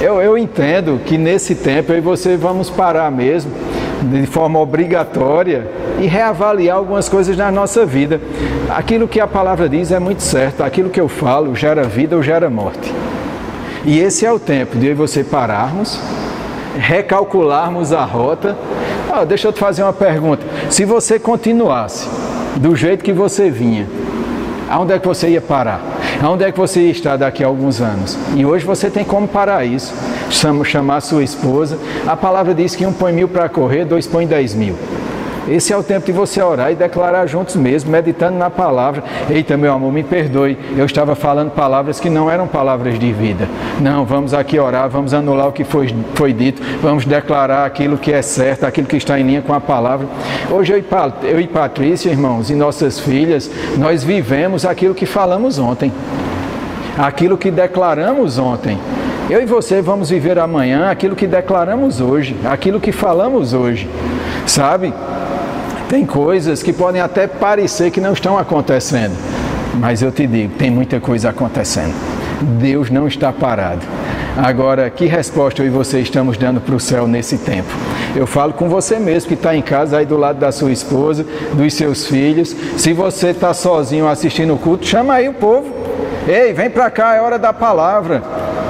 Eu, 0.00 0.20
eu 0.20 0.36
entendo 0.36 1.00
que 1.04 1.16
nesse 1.16 1.54
tempo 1.54 1.92
eu 1.92 1.98
e 1.98 2.00
você 2.00 2.36
vamos 2.36 2.68
parar 2.68 3.10
mesmo, 3.10 3.52
de 4.02 4.26
forma 4.26 4.58
obrigatória, 4.58 5.68
e 6.00 6.06
reavaliar 6.06 6.78
algumas 6.78 7.08
coisas 7.08 7.36
na 7.36 7.52
nossa 7.52 7.86
vida. 7.86 8.20
Aquilo 8.68 9.06
que 9.06 9.20
a 9.20 9.26
palavra 9.26 9.68
diz 9.68 9.92
é 9.92 10.00
muito 10.00 10.22
certo, 10.22 10.64
aquilo 10.64 10.90
que 10.90 11.00
eu 11.00 11.08
falo 11.08 11.54
gera 11.54 11.84
vida 11.84 12.16
ou 12.16 12.22
gera 12.22 12.50
morte. 12.50 12.92
E 13.84 14.00
esse 14.00 14.26
é 14.26 14.32
o 14.32 14.40
tempo 14.40 14.76
de 14.76 14.86
eu 14.86 14.92
e 14.92 14.94
você 14.94 15.22
pararmos 15.22 16.00
recalcularmos 16.78 17.92
a 17.92 18.04
rota. 18.04 18.56
Ah, 19.12 19.24
deixa 19.24 19.48
eu 19.48 19.52
te 19.52 19.60
fazer 19.60 19.82
uma 19.82 19.92
pergunta. 19.92 20.44
Se 20.70 20.84
você 20.84 21.18
continuasse 21.18 22.08
do 22.56 22.74
jeito 22.74 23.04
que 23.04 23.12
você 23.12 23.50
vinha, 23.50 23.86
aonde 24.70 24.92
é 24.92 24.98
que 24.98 25.06
você 25.06 25.28
ia 25.28 25.40
parar? 25.40 25.80
Aonde 26.22 26.44
é 26.44 26.52
que 26.52 26.58
você 26.58 26.80
ia 26.80 26.90
estar 26.90 27.16
daqui 27.16 27.42
a 27.42 27.46
alguns 27.46 27.80
anos? 27.80 28.16
E 28.34 28.46
hoje 28.46 28.64
você 28.64 28.88
tem 28.88 29.04
como 29.04 29.26
parar 29.26 29.64
isso. 29.64 29.92
Chamar 30.64 31.00
sua 31.00 31.22
esposa. 31.22 31.78
A 32.06 32.16
palavra 32.16 32.54
diz 32.54 32.74
que 32.74 32.86
um 32.86 32.92
põe 32.92 33.12
mil 33.12 33.28
para 33.28 33.48
correr, 33.48 33.84
dois 33.84 34.06
põe 34.06 34.26
dez 34.26 34.54
mil. 34.54 34.74
Esse 35.48 35.72
é 35.72 35.76
o 35.76 35.82
tempo 35.82 36.06
de 36.06 36.12
você 36.12 36.40
orar 36.40 36.70
e 36.70 36.76
declarar 36.76 37.26
juntos 37.26 37.56
mesmo, 37.56 37.90
meditando 37.90 38.38
na 38.38 38.48
palavra. 38.48 39.02
Eita, 39.28 39.56
meu 39.56 39.72
amor, 39.72 39.92
me 39.92 40.04
perdoe, 40.04 40.56
eu 40.76 40.86
estava 40.86 41.16
falando 41.16 41.50
palavras 41.50 41.98
que 41.98 42.08
não 42.08 42.30
eram 42.30 42.46
palavras 42.46 42.96
de 42.96 43.12
vida. 43.12 43.48
Não, 43.80 44.04
vamos 44.04 44.34
aqui 44.34 44.58
orar, 44.58 44.88
vamos 44.88 45.12
anular 45.12 45.48
o 45.48 45.52
que 45.52 45.64
foi, 45.64 45.92
foi 46.14 46.32
dito, 46.32 46.62
vamos 46.80 47.04
declarar 47.04 47.66
aquilo 47.66 47.98
que 47.98 48.12
é 48.12 48.22
certo, 48.22 48.64
aquilo 48.64 48.86
que 48.86 48.96
está 48.96 49.18
em 49.18 49.24
linha 49.24 49.42
com 49.42 49.52
a 49.52 49.60
palavra. 49.60 50.06
Hoje 50.48 50.72
eu 50.72 50.78
e, 50.78 50.84
eu 51.26 51.40
e 51.40 51.48
Patrícia, 51.48 52.10
irmãos, 52.10 52.48
e 52.48 52.54
nossas 52.54 53.00
filhas, 53.00 53.50
nós 53.76 54.04
vivemos 54.04 54.64
aquilo 54.64 54.94
que 54.94 55.06
falamos 55.06 55.58
ontem, 55.58 55.92
aquilo 56.96 57.36
que 57.36 57.50
declaramos 57.50 58.38
ontem. 58.38 58.78
Eu 59.28 59.42
e 59.42 59.46
você 59.46 59.82
vamos 59.82 60.10
viver 60.10 60.38
amanhã 60.38 60.90
aquilo 60.90 61.16
que 61.16 61.26
declaramos 61.26 62.00
hoje, 62.00 62.36
aquilo 62.44 62.78
que 62.78 62.92
falamos 62.92 63.54
hoje, 63.54 63.88
sabe? 64.46 64.92
Tem 65.92 66.06
coisas 66.06 66.62
que 66.62 66.72
podem 66.72 67.02
até 67.02 67.26
parecer 67.26 67.90
que 67.90 68.00
não 68.00 68.14
estão 68.14 68.38
acontecendo, 68.38 69.12
mas 69.74 70.00
eu 70.00 70.10
te 70.10 70.26
digo, 70.26 70.54
tem 70.54 70.70
muita 70.70 70.98
coisa 70.98 71.28
acontecendo. 71.28 71.92
Deus 72.58 72.88
não 72.88 73.06
está 73.06 73.30
parado. 73.30 73.82
Agora, 74.34 74.88
que 74.88 75.04
resposta 75.04 75.60
eu 75.60 75.66
e 75.66 75.68
você 75.68 76.00
estamos 76.00 76.38
dando 76.38 76.62
para 76.62 76.74
o 76.74 76.80
céu 76.80 77.06
nesse 77.06 77.36
tempo? 77.36 77.68
Eu 78.16 78.26
falo 78.26 78.54
com 78.54 78.70
você 78.70 78.98
mesmo 78.98 79.28
que 79.28 79.34
está 79.34 79.54
em 79.54 79.60
casa, 79.60 79.98
aí 79.98 80.06
do 80.06 80.16
lado 80.16 80.38
da 80.38 80.50
sua 80.50 80.72
esposa, 80.72 81.26
dos 81.52 81.74
seus 81.74 82.06
filhos. 82.06 82.56
Se 82.78 82.94
você 82.94 83.28
está 83.28 83.52
sozinho 83.52 84.08
assistindo 84.08 84.54
o 84.54 84.58
culto, 84.58 84.86
chama 84.86 85.12
aí 85.12 85.28
o 85.28 85.34
povo. 85.34 85.70
Ei, 86.26 86.54
vem 86.54 86.70
para 86.70 86.90
cá, 86.90 87.16
é 87.16 87.20
hora 87.20 87.38
da 87.38 87.52
palavra. 87.52 88.22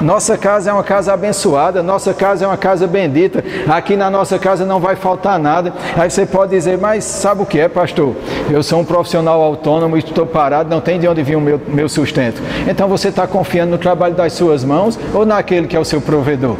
Nossa 0.03 0.37
casa 0.37 0.69
é 0.69 0.73
uma 0.73 0.83
casa 0.83 1.13
abençoada, 1.13 1.81
nossa 1.81 2.13
casa 2.13 2.43
é 2.43 2.47
uma 2.47 2.57
casa 2.57 2.85
bendita. 2.85 3.41
Aqui 3.69 3.95
na 3.95 4.09
nossa 4.09 4.37
casa 4.37 4.65
não 4.65 4.77
vai 4.77 4.97
faltar 4.97 5.39
nada. 5.39 5.73
Aí 5.95 6.09
você 6.09 6.25
pode 6.25 6.51
dizer, 6.51 6.77
mas 6.77 7.05
sabe 7.05 7.41
o 7.41 7.45
que 7.45 7.57
é, 7.57 7.69
pastor? 7.69 8.13
Eu 8.51 8.61
sou 8.61 8.81
um 8.81 8.85
profissional 8.85 9.41
autônomo, 9.41 9.97
estou 9.97 10.25
parado, 10.25 10.69
não 10.69 10.81
tem 10.81 10.99
de 10.99 11.07
onde 11.07 11.23
vir 11.23 11.37
o 11.37 11.41
meu, 11.41 11.59
meu 11.69 11.87
sustento. 11.87 12.41
Então 12.67 12.89
você 12.89 13.07
está 13.07 13.25
confiando 13.25 13.71
no 13.71 13.77
trabalho 13.77 14.13
das 14.13 14.33
suas 14.33 14.61
mãos 14.65 14.99
ou 15.13 15.25
naquele 15.25 15.67
que 15.67 15.75
é 15.77 15.79
o 15.79 15.85
seu 15.85 16.01
provedor? 16.01 16.57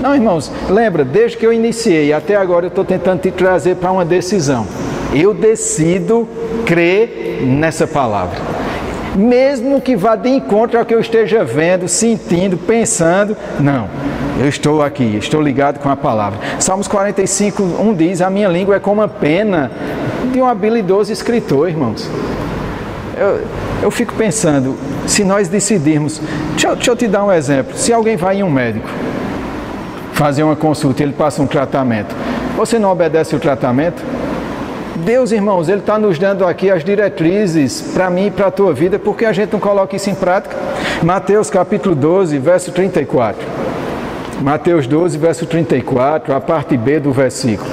Não, 0.00 0.14
irmãos, 0.14 0.50
lembra, 0.70 1.04
desde 1.04 1.36
que 1.36 1.46
eu 1.46 1.52
iniciei 1.52 2.14
até 2.14 2.34
agora 2.34 2.64
eu 2.64 2.70
estou 2.70 2.84
tentando 2.84 3.20
te 3.20 3.30
trazer 3.30 3.76
para 3.76 3.92
uma 3.92 4.06
decisão. 4.06 4.66
Eu 5.12 5.34
decido 5.34 6.26
crer 6.64 7.42
nessa 7.42 7.86
palavra 7.86 8.61
mesmo 9.14 9.80
que 9.80 9.96
vá 9.96 10.16
de 10.16 10.28
encontro 10.28 10.78
ao 10.78 10.84
que 10.84 10.94
eu 10.94 11.00
esteja 11.00 11.44
vendo, 11.44 11.88
sentindo, 11.88 12.56
pensando, 12.56 13.36
não. 13.60 13.88
Eu 14.38 14.48
estou 14.48 14.82
aqui, 14.82 15.16
estou 15.16 15.40
ligado 15.40 15.78
com 15.78 15.88
a 15.88 15.96
palavra. 15.96 16.38
Salmos 16.58 16.88
45, 16.88 17.62
1 17.62 17.94
diz: 17.94 18.20
A 18.22 18.30
minha 18.30 18.48
língua 18.48 18.76
é 18.76 18.80
como 18.80 19.02
a 19.02 19.08
pena 19.08 19.70
de 20.32 20.40
um 20.40 20.46
habilidoso 20.46 21.12
escritor, 21.12 21.68
irmãos. 21.68 22.08
Eu, 23.16 23.42
eu 23.82 23.90
fico 23.90 24.14
pensando, 24.14 24.76
se 25.06 25.22
nós 25.22 25.48
decidirmos, 25.48 26.20
deixa, 26.52 26.74
deixa 26.74 26.90
eu 26.90 26.96
te 26.96 27.06
dar 27.06 27.24
um 27.24 27.32
exemplo: 27.32 27.76
se 27.76 27.92
alguém 27.92 28.16
vai 28.16 28.38
em 28.38 28.42
um 28.42 28.50
médico 28.50 28.88
fazer 30.14 30.42
uma 30.42 30.56
consulta, 30.56 31.02
ele 31.02 31.12
passa 31.12 31.42
um 31.42 31.46
tratamento, 31.46 32.14
você 32.56 32.78
não 32.78 32.90
obedece 32.90 33.36
o 33.36 33.38
tratamento? 33.38 34.02
Deus, 34.96 35.32
irmãos, 35.32 35.68
Ele 35.68 35.80
está 35.80 35.98
nos 35.98 36.18
dando 36.18 36.46
aqui 36.46 36.70
as 36.70 36.84
diretrizes 36.84 37.80
para 37.94 38.10
mim 38.10 38.26
e 38.26 38.30
para 38.30 38.48
a 38.48 38.50
tua 38.50 38.74
vida, 38.74 38.98
porque 38.98 39.24
a 39.24 39.32
gente 39.32 39.52
não 39.52 39.60
coloca 39.60 39.96
isso 39.96 40.10
em 40.10 40.14
prática. 40.14 40.54
Mateus 41.02 41.48
capítulo 41.48 41.94
12, 41.94 42.38
verso 42.38 42.70
34. 42.72 43.40
Mateus 44.42 44.86
12, 44.86 45.16
verso 45.16 45.46
34, 45.46 46.34
a 46.34 46.40
parte 46.40 46.76
B 46.76 47.00
do 47.00 47.10
versículo. 47.10 47.70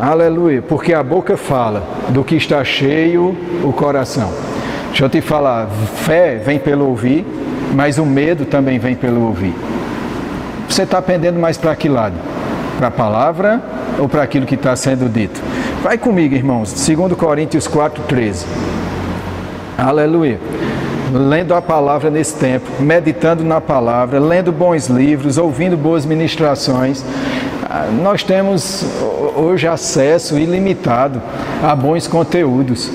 Aleluia, 0.00 0.62
porque 0.62 0.94
a 0.94 1.02
boca 1.02 1.36
fala 1.36 1.82
do 2.10 2.22
que 2.22 2.36
está 2.36 2.62
cheio 2.62 3.36
o 3.64 3.72
coração. 3.72 4.30
Deixa 4.88 5.04
eu 5.04 5.08
te 5.08 5.20
falar, 5.20 5.68
fé 6.04 6.36
vem 6.36 6.58
pelo 6.58 6.86
ouvir, 6.86 7.26
mas 7.74 7.98
o 7.98 8.06
medo 8.06 8.44
também 8.44 8.78
vem 8.78 8.94
pelo 8.94 9.22
ouvir. 9.22 9.54
Você 10.68 10.82
está 10.82 11.02
pendendo 11.02 11.38
mais 11.38 11.56
para 11.56 11.74
que 11.74 11.88
lado? 11.88 12.14
Para 12.78 12.88
a 12.88 12.90
palavra 12.90 13.62
ou 13.98 14.08
para 14.08 14.22
aquilo 14.22 14.46
que 14.46 14.54
está 14.54 14.74
sendo 14.76 15.08
dito? 15.08 15.40
Vai 15.82 15.98
comigo, 15.98 16.32
irmãos, 16.32 16.72
2 16.72 17.12
Coríntios 17.14 17.66
4,13. 17.66 18.46
Aleluia. 19.76 20.38
Lendo 21.12 21.52
a 21.54 21.60
palavra 21.60 22.08
nesse 22.08 22.36
tempo, 22.36 22.70
meditando 22.78 23.42
na 23.42 23.60
palavra, 23.60 24.20
lendo 24.20 24.52
bons 24.52 24.86
livros, 24.86 25.38
ouvindo 25.38 25.76
boas 25.76 26.06
ministrações, 26.06 27.04
ah, 27.68 27.88
nós 28.00 28.22
temos 28.22 28.84
hoje 29.34 29.66
acesso 29.66 30.38
ilimitado 30.38 31.20
a 31.60 31.74
bons 31.74 32.06
conteúdos. 32.06 32.88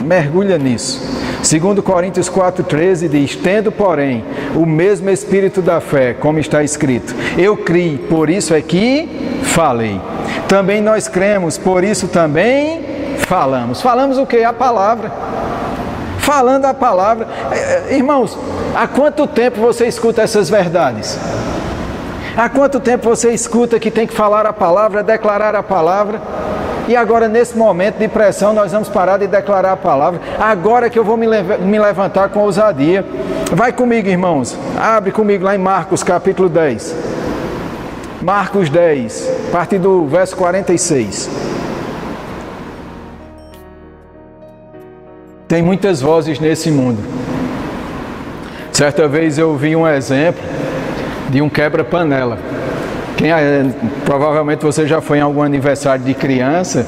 Mergulha 0.00 0.56
nisso. 0.56 1.02
2 1.46 1.80
Coríntios 1.80 2.30
4,13 2.30 3.06
diz: 3.06 3.36
Tendo, 3.36 3.70
porém, 3.70 4.24
o 4.56 4.64
mesmo 4.64 5.10
espírito 5.10 5.60
da 5.60 5.78
fé, 5.78 6.14
como 6.14 6.38
está 6.38 6.64
escrito, 6.64 7.14
eu 7.36 7.54
criei, 7.54 7.98
por 7.98 8.30
isso 8.30 8.54
é 8.54 8.62
que 8.62 9.06
falei. 9.42 10.00
Também 10.48 10.80
nós 10.80 11.06
cremos, 11.06 11.58
por 11.58 11.84
isso 11.84 12.08
também 12.08 13.16
falamos. 13.18 13.82
Falamos 13.82 14.16
o 14.16 14.24
que? 14.24 14.42
A 14.42 14.52
palavra. 14.52 15.12
Falando 16.18 16.64
a 16.64 16.72
palavra. 16.72 17.28
É, 17.52 17.92
é, 17.92 17.96
irmãos, 17.96 18.36
há 18.74 18.88
quanto 18.88 19.26
tempo 19.26 19.60
você 19.60 19.86
escuta 19.86 20.22
essas 20.22 20.48
verdades? 20.48 21.18
Há 22.34 22.48
quanto 22.48 22.80
tempo 22.80 23.08
você 23.08 23.30
escuta 23.30 23.78
que 23.78 23.90
tem 23.90 24.06
que 24.06 24.14
falar 24.14 24.46
a 24.46 24.52
palavra, 24.52 25.02
declarar 25.02 25.54
a 25.54 25.62
palavra? 25.62 26.20
E 26.88 26.96
agora, 26.96 27.28
nesse 27.28 27.54
momento 27.54 27.98
de 27.98 28.08
pressão, 28.08 28.54
nós 28.54 28.72
vamos 28.72 28.88
parar 28.88 29.18
de 29.18 29.26
declarar 29.26 29.72
a 29.72 29.76
palavra. 29.76 30.20
Agora 30.40 30.88
que 30.88 30.98
eu 30.98 31.04
vou 31.04 31.18
me, 31.18 31.26
levantar 31.78 32.30
com 32.30 32.40
ousadia. 32.40 33.04
Vai 33.52 33.72
comigo, 33.72 34.08
irmãos. 34.08 34.56
Abre 34.80 35.12
comigo 35.12 35.44
lá 35.44 35.54
em 35.54 35.58
Marcos 35.58 36.02
capítulo 36.02 36.48
10. 36.48 37.17
Marcos 38.20 38.68
10, 38.68 39.30
a 39.48 39.52
partir 39.52 39.78
do 39.78 40.04
verso 40.06 40.36
46. 40.36 41.30
Tem 45.46 45.62
muitas 45.62 46.00
vozes 46.00 46.40
nesse 46.40 46.68
mundo. 46.70 46.98
Certa 48.72 49.06
vez 49.06 49.38
eu 49.38 49.56
vi 49.56 49.76
um 49.76 49.86
exemplo 49.86 50.42
de 51.30 51.40
um 51.40 51.48
quebra-panela. 51.48 52.38
Quem 53.16 53.30
é, 53.30 53.64
provavelmente 54.04 54.64
você 54.64 54.84
já 54.84 55.00
foi 55.00 55.18
em 55.18 55.20
algum 55.20 55.42
aniversário 55.42 56.04
de 56.04 56.12
criança 56.12 56.84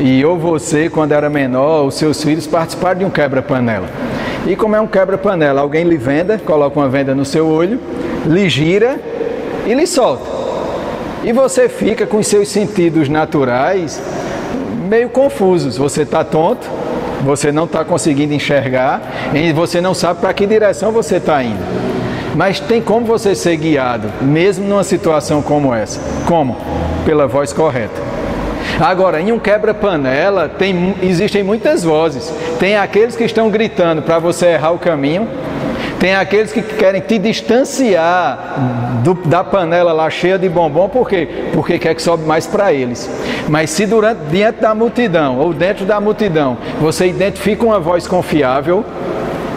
e 0.00 0.24
ou 0.24 0.36
você, 0.36 0.90
quando 0.90 1.12
era 1.12 1.30
menor, 1.30 1.86
os 1.86 1.94
seus 1.94 2.22
filhos 2.22 2.46
participaram 2.46 2.98
de 2.98 3.04
um 3.04 3.10
quebra-panela. 3.10 3.88
E 4.48 4.56
como 4.56 4.74
é 4.74 4.80
um 4.80 4.88
quebra-panela, 4.88 5.60
alguém 5.60 5.84
lhe 5.84 5.96
venda, 5.96 6.38
coloca 6.38 6.78
uma 6.78 6.88
venda 6.88 7.14
no 7.14 7.24
seu 7.24 7.46
olho, 7.46 7.78
lhe 8.26 8.48
gira 8.48 8.98
e 9.64 9.74
lhe 9.74 9.86
solta. 9.86 10.31
E 11.24 11.32
você 11.32 11.68
fica 11.68 12.06
com 12.06 12.18
os 12.18 12.26
seus 12.26 12.48
sentidos 12.48 13.08
naturais 13.08 14.00
meio 14.88 15.08
confusos. 15.08 15.78
Você 15.78 16.02
está 16.02 16.24
tonto, 16.24 16.68
você 17.22 17.52
não 17.52 17.64
está 17.64 17.84
conseguindo 17.84 18.34
enxergar 18.34 19.00
e 19.32 19.52
você 19.52 19.80
não 19.80 19.94
sabe 19.94 20.20
para 20.20 20.34
que 20.34 20.46
direção 20.46 20.92
você 20.92 21.16
está 21.16 21.42
indo. 21.42 21.62
Mas 22.34 22.60
tem 22.60 22.80
como 22.80 23.06
você 23.06 23.34
ser 23.34 23.56
guiado, 23.56 24.08
mesmo 24.20 24.66
numa 24.66 24.84
situação 24.84 25.42
como 25.42 25.74
essa? 25.74 26.00
Como? 26.26 26.56
Pela 27.04 27.26
voz 27.26 27.52
correta. 27.52 28.00
Agora, 28.80 29.20
em 29.20 29.30
um 29.32 29.38
quebra-panela, 29.38 30.48
tem, 30.48 30.94
existem 31.02 31.42
muitas 31.42 31.84
vozes. 31.84 32.32
Tem 32.58 32.76
aqueles 32.76 33.14
que 33.14 33.24
estão 33.24 33.50
gritando 33.50 34.02
para 34.02 34.18
você 34.18 34.46
errar 34.46 34.72
o 34.72 34.78
caminho, 34.78 35.28
tem 36.02 36.16
aqueles 36.16 36.50
que 36.50 36.60
querem 36.60 37.00
te 37.00 37.16
distanciar 37.16 38.56
do, 39.04 39.14
da 39.14 39.44
panela 39.44 39.92
lá 39.92 40.10
cheia 40.10 40.36
de 40.36 40.48
bombom, 40.48 40.88
por 40.88 41.08
quê? 41.08 41.28
Porque 41.52 41.78
quer 41.78 41.94
que 41.94 42.02
sobe 42.02 42.24
mais 42.24 42.44
para 42.44 42.72
eles. 42.72 43.08
Mas 43.48 43.70
se 43.70 43.86
durante, 43.86 44.18
diante 44.28 44.60
da 44.60 44.74
multidão 44.74 45.38
ou 45.38 45.54
dentro 45.54 45.84
da 45.84 46.00
multidão 46.00 46.58
você 46.80 47.06
identifica 47.06 47.64
uma 47.64 47.78
voz 47.78 48.04
confiável, 48.08 48.84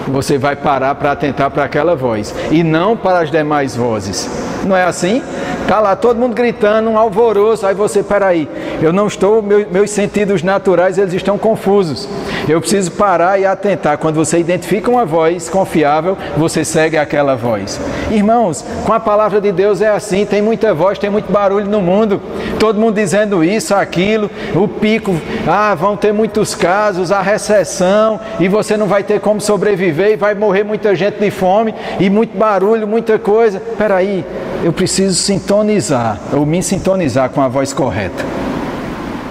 você 0.08 0.38
vai 0.38 0.56
parar 0.56 0.94
para 0.94 1.14
atentar 1.14 1.50
para 1.50 1.64
aquela 1.64 1.96
voz 1.96 2.36
e 2.52 2.64
não 2.64 2.96
para 2.96 3.22
as 3.22 3.32
demais 3.32 3.76
vozes. 3.76 4.30
Não 4.64 4.78
é 4.78 4.84
assim? 4.84 5.24
Está 5.64 5.80
lá 5.80 5.96
todo 5.96 6.20
mundo 6.20 6.36
gritando, 6.36 6.92
um 6.92 6.98
alvoroço. 6.98 7.66
Aí 7.66 7.74
você, 7.74 8.04
peraí, 8.04 8.48
eu 8.82 8.92
não 8.92 9.08
estou, 9.08 9.42
meu, 9.42 9.66
meus 9.70 9.92
sentidos 9.92 10.44
naturais 10.44 10.98
eles 10.98 11.14
estão 11.14 11.38
confusos. 11.38 12.08
Eu 12.48 12.60
preciso 12.60 12.92
parar 12.92 13.40
e 13.40 13.46
atentar. 13.46 13.98
Quando 13.98 14.16
você 14.16 14.38
identifica 14.38 14.90
uma 14.90 15.06
voz 15.06 15.50
confiável, 15.50 16.18
você 16.38 16.64
segue 16.64 16.98
aquela 16.98 17.36
voz. 17.36 17.80
Irmãos, 18.12 18.64
com 18.86 18.94
a 18.94 19.00
palavra 19.00 19.42
de 19.42 19.52
Deus 19.52 19.82
é 19.82 19.90
assim: 19.90 20.26
tem 20.26 20.42
muita 20.42 20.74
voz, 20.74 21.00
tem 21.00 21.10
muito 21.10 21.32
barulho 21.32 21.66
no 21.66 21.82
mundo. 21.82 22.22
Todo 22.60 22.80
mundo 22.80 22.96
dizendo 22.96 23.44
isso, 23.44 23.74
aquilo, 23.74 24.30
o 24.54 24.68
pico, 24.68 25.16
ah, 25.48 25.76
vão 25.76 25.98
ter 25.98 26.14
muitos 26.14 26.56
casos, 26.56 27.12
a 27.12 27.22
recessão, 27.22 28.20
e 28.40 28.48
você 28.48 28.78
não 28.78 28.88
vai 28.88 29.04
ter 29.04 29.20
como 29.20 29.42
sobreviver, 29.42 30.12
e 30.12 30.16
vai 30.16 30.36
morrer 30.36 30.64
muita 30.64 30.96
gente 30.96 31.20
de 31.20 31.32
fome, 31.32 31.74
e 32.00 32.10
muito 32.10 32.38
barulho, 32.38 32.88
muita 32.88 33.18
coisa. 33.20 33.62
Peraí, 33.78 34.26
eu 34.64 34.72
preciso 34.72 35.16
sintonizar, 35.16 36.20
ou 36.34 36.46
me 36.46 36.62
sintonizar 36.62 37.30
com 37.30 37.42
a 37.42 37.48
voz 37.48 37.74
correta. 37.74 38.45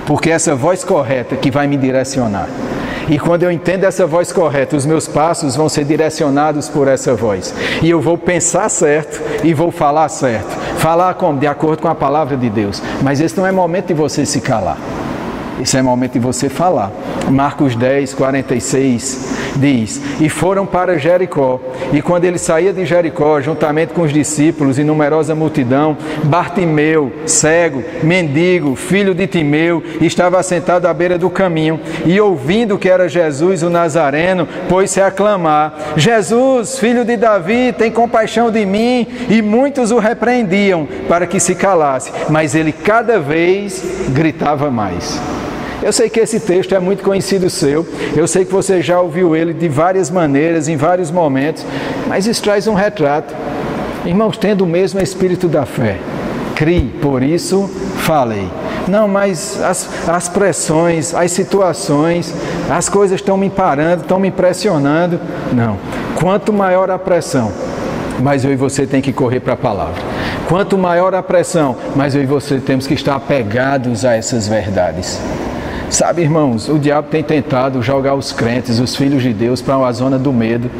Porque 0.06 0.30
é 0.30 0.34
essa 0.34 0.54
voz 0.54 0.84
correta 0.84 1.36
que 1.36 1.50
vai 1.50 1.66
me 1.66 1.76
direcionar. 1.76 2.48
E 3.08 3.18
quando 3.18 3.42
eu 3.42 3.50
entendo 3.50 3.84
essa 3.84 4.06
voz 4.06 4.32
correta, 4.32 4.76
os 4.76 4.86
meus 4.86 5.06
passos 5.06 5.56
vão 5.56 5.68
ser 5.68 5.84
direcionados 5.84 6.68
por 6.68 6.88
essa 6.88 7.14
voz. 7.14 7.54
E 7.82 7.90
eu 7.90 8.00
vou 8.00 8.16
pensar 8.16 8.68
certo 8.68 9.20
e 9.44 9.52
vou 9.52 9.70
falar 9.70 10.08
certo. 10.08 10.48
Falar 10.78 11.14
como? 11.14 11.38
De 11.38 11.46
acordo 11.46 11.82
com 11.82 11.88
a 11.88 11.94
palavra 11.94 12.36
de 12.36 12.48
Deus. 12.48 12.82
Mas 13.02 13.20
esse 13.20 13.36
não 13.36 13.46
é 13.46 13.52
momento 13.52 13.88
de 13.88 13.94
você 13.94 14.24
se 14.24 14.40
calar. 14.40 14.78
Esse 15.60 15.76
é 15.76 15.82
momento 15.82 16.12
de 16.12 16.18
você 16.18 16.48
falar. 16.48 16.90
Marcos 17.30 17.76
10, 17.76 18.14
46 18.14 19.54
diz: 19.56 20.02
E 20.20 20.28
foram 20.28 20.66
para 20.66 20.98
Jericó. 20.98 21.60
E 21.92 22.02
quando 22.02 22.24
ele 22.24 22.38
saía 22.38 22.72
de 22.72 22.84
Jericó, 22.84 23.40
juntamente 23.40 23.92
com 23.92 24.02
os 24.02 24.12
discípulos 24.12 24.78
e 24.78 24.84
numerosa 24.84 25.34
multidão, 25.34 25.96
Bartimeu, 26.24 27.12
cego, 27.26 27.82
mendigo, 28.02 28.74
filho 28.74 29.14
de 29.14 29.26
Timeu, 29.26 29.82
estava 30.00 30.42
sentado 30.42 30.86
à 30.86 30.94
beira 30.94 31.16
do 31.16 31.30
caminho. 31.30 31.80
E 32.04 32.20
ouvindo 32.20 32.78
que 32.78 32.88
era 32.88 33.08
Jesus 33.08 33.62
o 33.62 33.70
Nazareno, 33.70 34.48
pôs-se 34.68 35.00
a 35.00 35.10
clamar: 35.10 35.94
Jesus, 35.96 36.78
filho 36.78 37.04
de 37.04 37.16
Davi, 37.16 37.72
tem 37.72 37.90
compaixão 37.90 38.50
de 38.50 38.66
mim. 38.66 39.06
E 39.28 39.40
muitos 39.40 39.90
o 39.92 39.98
repreendiam 39.98 40.88
para 41.08 41.26
que 41.26 41.38
se 41.38 41.54
calasse, 41.54 42.12
mas 42.28 42.54
ele 42.54 42.72
cada 42.72 43.20
vez 43.20 43.84
gritava 44.10 44.70
mais. 44.70 45.20
Eu 45.84 45.92
sei 45.92 46.08
que 46.08 46.18
esse 46.18 46.40
texto 46.40 46.74
é 46.74 46.78
muito 46.78 47.02
conhecido 47.02 47.50
seu, 47.50 47.86
eu 48.16 48.26
sei 48.26 48.46
que 48.46 48.50
você 48.50 48.80
já 48.80 48.98
ouviu 48.98 49.36
ele 49.36 49.52
de 49.52 49.68
várias 49.68 50.08
maneiras, 50.10 50.66
em 50.66 50.78
vários 50.78 51.10
momentos, 51.10 51.62
mas 52.06 52.26
isso 52.26 52.42
traz 52.42 52.66
um 52.66 52.72
retrato. 52.72 53.34
Irmãos, 54.06 54.38
tendo 54.38 54.64
o 54.64 54.66
mesmo 54.66 54.98
espírito 55.02 55.46
da 55.46 55.66
fé, 55.66 55.98
crie, 56.56 56.88
por 57.02 57.22
isso 57.22 57.68
falei. 57.98 58.48
Não, 58.88 59.06
mas 59.06 59.60
as, 59.62 60.08
as 60.08 60.26
pressões, 60.26 61.14
as 61.14 61.30
situações, 61.32 62.32
as 62.70 62.88
coisas 62.88 63.20
estão 63.20 63.36
me 63.36 63.50
parando, 63.50 64.04
estão 64.04 64.18
me 64.18 64.30
pressionando. 64.30 65.20
Não. 65.52 65.76
Quanto 66.18 66.50
maior 66.50 66.90
a 66.90 66.98
pressão, 66.98 67.52
mais 68.20 68.42
eu 68.42 68.54
e 68.54 68.56
você 68.56 68.86
tem 68.86 69.02
que 69.02 69.12
correr 69.12 69.40
para 69.40 69.52
a 69.52 69.56
palavra. 69.56 70.00
Quanto 70.48 70.78
maior 70.78 71.14
a 71.14 71.22
pressão, 71.22 71.76
mais 71.94 72.14
eu 72.14 72.22
e 72.22 72.26
você 72.26 72.58
temos 72.58 72.86
que 72.86 72.94
estar 72.94 73.16
apegados 73.16 74.06
a 74.06 74.16
essas 74.16 74.48
verdades. 74.48 75.20
Sabe, 75.90 76.22
irmãos, 76.22 76.68
o 76.68 76.78
diabo 76.78 77.08
tem 77.08 77.22
tentado 77.22 77.82
jogar 77.82 78.14
os 78.14 78.32
crentes, 78.32 78.80
os 78.80 78.96
filhos 78.96 79.22
de 79.22 79.32
Deus, 79.32 79.62
para 79.62 79.78
uma 79.78 79.92
zona 79.92 80.18
do 80.18 80.32
medo, 80.32 80.70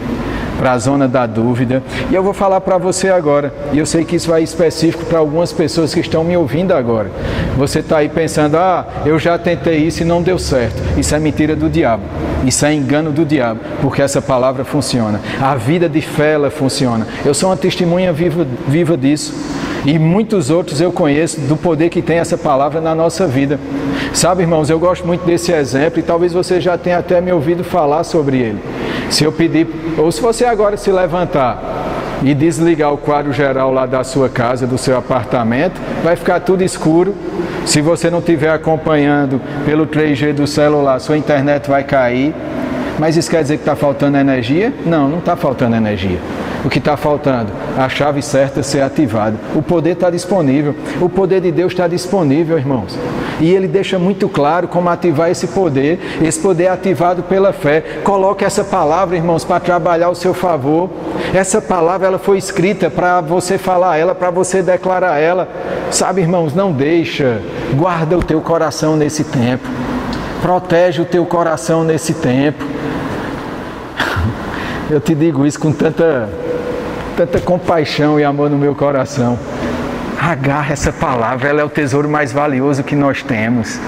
para 0.59 0.73
a 0.73 0.79
zona 0.79 1.07
da 1.07 1.27
dúvida. 1.27 1.83
E 2.11 2.15
eu 2.15 2.23
vou 2.23 2.33
falar 2.33 2.61
para 2.61 2.79
você 2.79 3.11
agora, 3.11 3.53
e 3.73 3.79
eu 3.79 3.87
sei 3.87 4.05
que 4.05 4.17
isso 4.17 4.31
vai 4.31 4.43
específico 4.43 5.05
para 5.05 5.19
algumas 5.19 5.53
pessoas 5.53 5.95
que 5.95 6.01
estão 6.01 6.25
me 6.25 6.37
ouvindo 6.37 6.73
agora. 6.73 7.11
Você 7.57 7.79
está 7.79 7.99
aí 7.99 8.09
pensando, 8.09 8.57
ah, 8.57 8.87
eu 9.05 9.19
já 9.19 9.39
tentei 9.39 9.79
isso 9.79 10.03
e 10.03 10.05
não 10.05 10.23
deu 10.23 10.39
certo. 10.39 10.83
Isso 10.99 11.15
é 11.15 11.19
mentira 11.19 11.55
do 11.55 11.69
diabo. 11.69 12.03
Isso 12.45 12.67
é 12.67 12.75
engano 12.75 13.13
do 13.13 13.25
diabo, 13.25 13.61
porque 13.81 14.03
essa 14.03 14.21
palavra 14.21 14.65
funciona. 14.65 15.21
A 15.41 15.55
vida 15.55 15.89
de 15.89 16.01
fé 16.01 16.33
ela 16.33 16.51
funciona. 16.51 17.07
Eu 17.25 17.35
sou 17.35 17.51
uma 17.51 17.57
testemunha 17.57 18.13
viva, 18.13 18.47
viva 18.67 18.97
disso. 18.97 19.35
E 19.85 19.99
muitos 19.99 20.49
outros 20.49 20.81
eu 20.81 20.91
conheço 20.91 21.41
do 21.43 21.57
poder 21.57 21.91
que 21.91 22.01
tem 22.01 22.19
essa 22.19 22.39
palavra 22.39 22.81
na 22.81 22.95
nossa 22.95 23.27
vida. 23.27 23.61
Sabe, 24.15 24.43
irmãos, 24.43 24.71
eu 24.71 24.79
gosto 24.79 25.05
muito 25.05 25.27
desse 25.27 25.51
exemplo 25.51 25.99
e 25.99 26.03
talvez 26.03 26.33
você 26.33 26.61
já 26.61 26.79
tenha 26.79 26.99
até 26.99 27.21
me 27.21 27.33
ouvido 27.33 27.65
falar 27.65 28.05
sobre 28.05 28.39
ele. 28.39 28.63
Se 29.11 29.25
eu 29.25 29.33
pedir, 29.33 29.67
ou 29.99 30.11
se 30.13 30.21
você 30.23 30.45
agora 30.45 30.77
se 30.77 30.91
levantar 30.93 31.61
e 32.23 32.33
desligar 32.33 32.95
o 32.95 32.97
quadro 32.97 33.33
geral 33.33 33.73
lá 33.73 33.87
da 33.87 34.05
sua 34.05 34.29
casa, 34.29 34.69
do 34.69 34.79
seu 34.79 34.97
apartamento, 34.97 35.81
vai 36.05 36.15
ficar 36.15 36.39
tudo 36.39 36.63
escuro. 36.63 37.13
Se 37.67 37.81
você 37.81 38.09
não 38.09 38.21
estiver 38.21 38.51
acompanhando 38.51 39.41
pelo 39.67 39.85
3G 39.85 40.33
do 40.33 40.47
celular, 40.47 41.01
sua 41.01 41.19
internet 41.19 41.69
vai 41.69 41.83
cair. 41.83 42.33
Mas 43.01 43.17
isso 43.17 43.29
quer 43.29 43.43
dizer 43.43 43.57
que 43.57 43.63
está 43.63 43.75
faltando 43.75 44.17
energia? 44.17 44.73
Não, 44.87 45.09
não 45.09 45.19
está 45.19 45.35
faltando 45.35 45.75
energia. 45.75 46.21
O 46.65 46.71
que 46.71 46.79
está 46.79 46.97
faltando? 46.97 47.51
A 47.77 47.89
chave 47.89 48.23
certa 48.23 48.63
ser 48.63 48.81
ativada. 48.81 49.37
O 49.57 49.61
poder 49.61 49.91
está 49.91 50.09
disponível. 50.09 50.73
O 51.01 51.09
poder 51.09 51.41
de 51.41 51.51
Deus 51.51 51.73
está 51.73 51.89
disponível, 51.89 52.57
irmãos. 52.57 52.97
E 53.41 53.53
ele 53.53 53.67
deixa 53.67 53.99
muito 53.99 54.29
claro 54.29 54.69
como 54.69 54.89
ativar 54.89 55.31
esse 55.31 55.49
poder. 55.49 55.99
Esse 56.23 56.41
poder 56.41 56.65
é 56.65 56.69
ativado 56.71 57.23
pela 57.25 57.53
fé. 57.53 57.81
Coloque 58.03 58.45
essa 58.45 58.63
palavra, 58.65 59.17
irmãos, 59.17 59.45
para 59.45 59.61
trabalhar 59.61 60.07
ao 60.07 60.15
seu 60.15 60.33
favor. 60.33 60.91
Essa 61.33 61.61
palavra 61.61 62.07
ela 62.07 62.19
foi 62.19 62.39
escrita 62.39 62.91
para 62.91 63.21
você 63.21 63.59
falar 63.59 63.97
ela, 63.97 64.15
para 64.15 64.31
você 64.31 64.63
declarar 64.63 65.19
ela. 65.19 65.49
Sabe, 65.91 66.21
irmãos, 66.21 66.55
não 66.55 66.73
deixa. 66.73 67.41
Guarda 67.75 68.17
o 68.17 68.23
teu 68.23 68.41
coração 68.41 68.97
nesse 68.97 69.25
tempo. 69.25 69.69
Protege 70.41 71.03
o 71.03 71.05
teu 71.05 71.25
coração 71.27 71.85
nesse 71.85 72.15
tempo. 72.15 72.65
Eu 74.91 75.01
te 75.01 75.15
digo 75.15 75.47
isso 75.47 75.59
com 75.59 75.73
tanta 75.73 76.29
tanta 77.15 77.41
compaixão 77.41 78.19
e 78.19 78.25
amor 78.25 78.51
no 78.51 78.59
meu 78.59 78.75
coração. 78.75 79.39
Agarra 80.27 80.73
essa 80.73 80.91
palavra, 80.91 81.51
ela 81.51 81.61
é 81.61 81.65
o 81.65 81.69
tesouro 81.69 82.09
mais 82.09 82.33
valioso 82.33 82.83
que 82.83 82.97
nós 82.97 83.23
temos. 83.23 83.79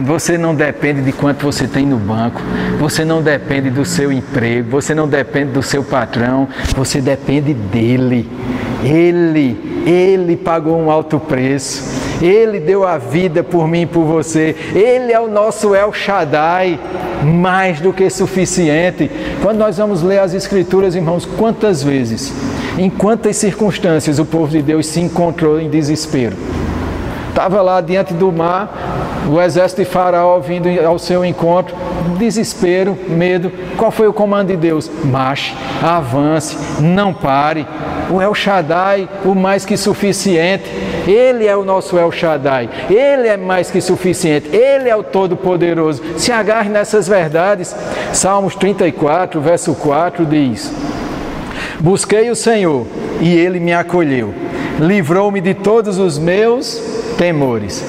Você 0.00 0.36
não 0.36 0.52
depende 0.52 1.02
de 1.02 1.12
quanto 1.12 1.46
você 1.46 1.68
tem 1.68 1.86
no 1.86 1.96
banco, 1.96 2.42
você 2.80 3.04
não 3.04 3.22
depende 3.22 3.70
do 3.70 3.84
seu 3.84 4.10
emprego, 4.10 4.68
você 4.70 4.92
não 4.92 5.06
depende 5.06 5.52
do 5.52 5.62
seu 5.62 5.84
patrão, 5.84 6.48
você 6.74 7.00
depende 7.00 7.54
dele. 7.54 8.28
Ele, 8.82 9.84
ele 9.86 10.36
pagou 10.36 10.76
um 10.76 10.90
alto 10.90 11.20
preço. 11.20 11.96
Ele 12.20 12.58
deu 12.58 12.84
a 12.84 12.98
vida 12.98 13.44
por 13.44 13.68
mim 13.68 13.82
e 13.82 13.86
por 13.86 14.04
você. 14.04 14.56
Ele 14.74 15.12
é 15.12 15.20
o 15.20 15.28
nosso 15.28 15.76
El 15.76 15.92
Shaddai, 15.92 16.76
mais 17.24 17.80
do 17.80 17.92
que 17.92 18.10
suficiente. 18.10 19.08
Quando 19.40 19.58
nós 19.58 19.78
vamos 19.78 20.02
ler 20.02 20.18
as 20.18 20.34
Escrituras, 20.34 20.96
irmãos, 20.96 21.24
quantas 21.24 21.84
vezes 21.84 22.32
em 22.78 22.88
quantas 22.88 23.36
circunstâncias 23.36 24.18
o 24.18 24.24
povo 24.24 24.48
de 24.48 24.62
Deus 24.62 24.86
se 24.86 25.00
encontrou 25.00 25.60
em 25.60 25.68
desespero? 25.68 26.36
Estava 27.28 27.60
lá 27.60 27.80
diante 27.80 28.14
do 28.14 28.32
mar, 28.32 29.22
o 29.28 29.40
exército 29.40 29.82
de 29.82 29.88
Faraó 29.88 30.40
vindo 30.40 30.68
ao 30.84 30.98
seu 30.98 31.24
encontro, 31.24 31.74
desespero, 32.18 32.98
medo. 33.08 33.52
Qual 33.76 33.90
foi 33.90 34.08
o 34.08 34.12
comando 34.12 34.48
de 34.48 34.56
Deus? 34.56 34.90
Marche, 35.04 35.54
avance, 35.82 36.56
não 36.80 37.14
pare. 37.14 37.66
O 38.10 38.20
El 38.20 38.34
Shaddai, 38.34 39.08
o 39.24 39.34
mais 39.34 39.64
que 39.64 39.76
suficiente. 39.76 40.64
Ele 41.06 41.46
é 41.46 41.56
o 41.56 41.64
nosso 41.64 41.96
El 41.98 42.10
Shaddai. 42.10 42.68
Ele 42.88 43.28
é 43.28 43.36
mais 43.36 43.70
que 43.70 43.80
suficiente. 43.80 44.48
Ele 44.54 44.88
é 44.88 44.96
o 44.96 45.02
Todo-Poderoso. 45.02 46.02
Se 46.16 46.32
agarre 46.32 46.70
nessas 46.70 47.06
verdades. 47.06 47.76
Salmos 48.12 48.54
34, 48.56 49.40
verso 49.40 49.74
4 49.74 50.24
diz: 50.24 50.72
Busquei 51.80 52.28
o 52.28 52.34
Senhor 52.34 52.86
e 53.20 53.36
ele 53.36 53.60
me 53.60 53.72
acolheu. 53.72 54.34
Livrou-me 54.80 55.40
de 55.40 55.54
todos 55.54 55.96
os 55.98 56.18
meus 56.18 56.82
temores. 57.16 57.84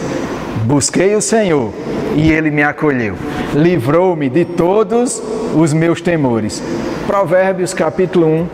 Busquei 0.63 1.15
o 1.15 1.21
Senhor 1.21 1.73
e 2.15 2.31
ele 2.31 2.51
me 2.51 2.61
acolheu. 2.61 3.15
Livrou-me 3.55 4.29
de 4.29 4.45
todos 4.45 5.19
os 5.55 5.73
meus 5.73 6.01
temores. 6.01 6.61
Provérbios 7.07 7.73
capítulo 7.73 8.27
1, 8.27 8.47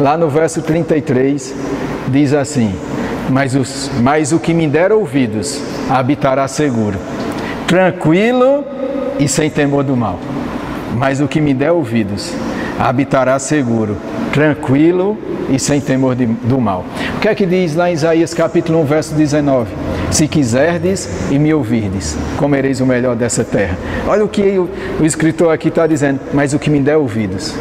lá 0.00 0.16
no 0.16 0.28
verso 0.28 0.60
33, 0.60 1.54
diz 2.08 2.32
assim: 2.32 2.74
Mas, 3.28 3.54
os, 3.54 3.88
mas 4.00 4.32
o 4.32 4.40
que 4.40 4.52
me 4.52 4.66
der 4.66 4.90
ouvidos 4.90 5.62
habitará 5.88 6.48
seguro, 6.48 6.98
tranquilo 7.68 8.64
e 9.20 9.28
sem 9.28 9.48
temor 9.48 9.84
do 9.84 9.96
mal. 9.96 10.18
Mas 10.96 11.20
o 11.20 11.28
que 11.28 11.40
me 11.40 11.54
der 11.54 11.70
ouvidos 11.70 12.32
habitará 12.80 13.38
seguro, 13.38 13.94
tranquilo 14.32 15.18
e 15.50 15.58
sem 15.58 15.80
temor 15.80 16.14
de, 16.14 16.24
do 16.24 16.58
mal. 16.58 16.86
O 17.16 17.20
que 17.20 17.28
é 17.28 17.34
que 17.34 17.44
diz 17.44 17.74
lá 17.74 17.90
em 17.90 17.92
Isaías 17.92 18.32
capítulo 18.32 18.80
1, 18.80 18.84
verso 18.84 19.14
19? 19.14 19.70
Se 20.10 20.26
quiserdes 20.26 21.30
e 21.30 21.38
me 21.38 21.52
ouvirdes, 21.52 22.16
comereis 22.38 22.80
o 22.80 22.86
melhor 22.86 23.14
dessa 23.14 23.44
terra. 23.44 23.76
Olha 24.08 24.24
o 24.24 24.28
que 24.28 24.58
o, 24.58 25.04
escritor 25.04 25.52
aqui 25.52 25.68
está 25.68 25.86
dizendo, 25.86 26.20
mas 26.32 26.54
o 26.54 26.58
que 26.58 26.70
me 26.70 26.80
der 26.80 26.96
ouvidos. 26.96 27.54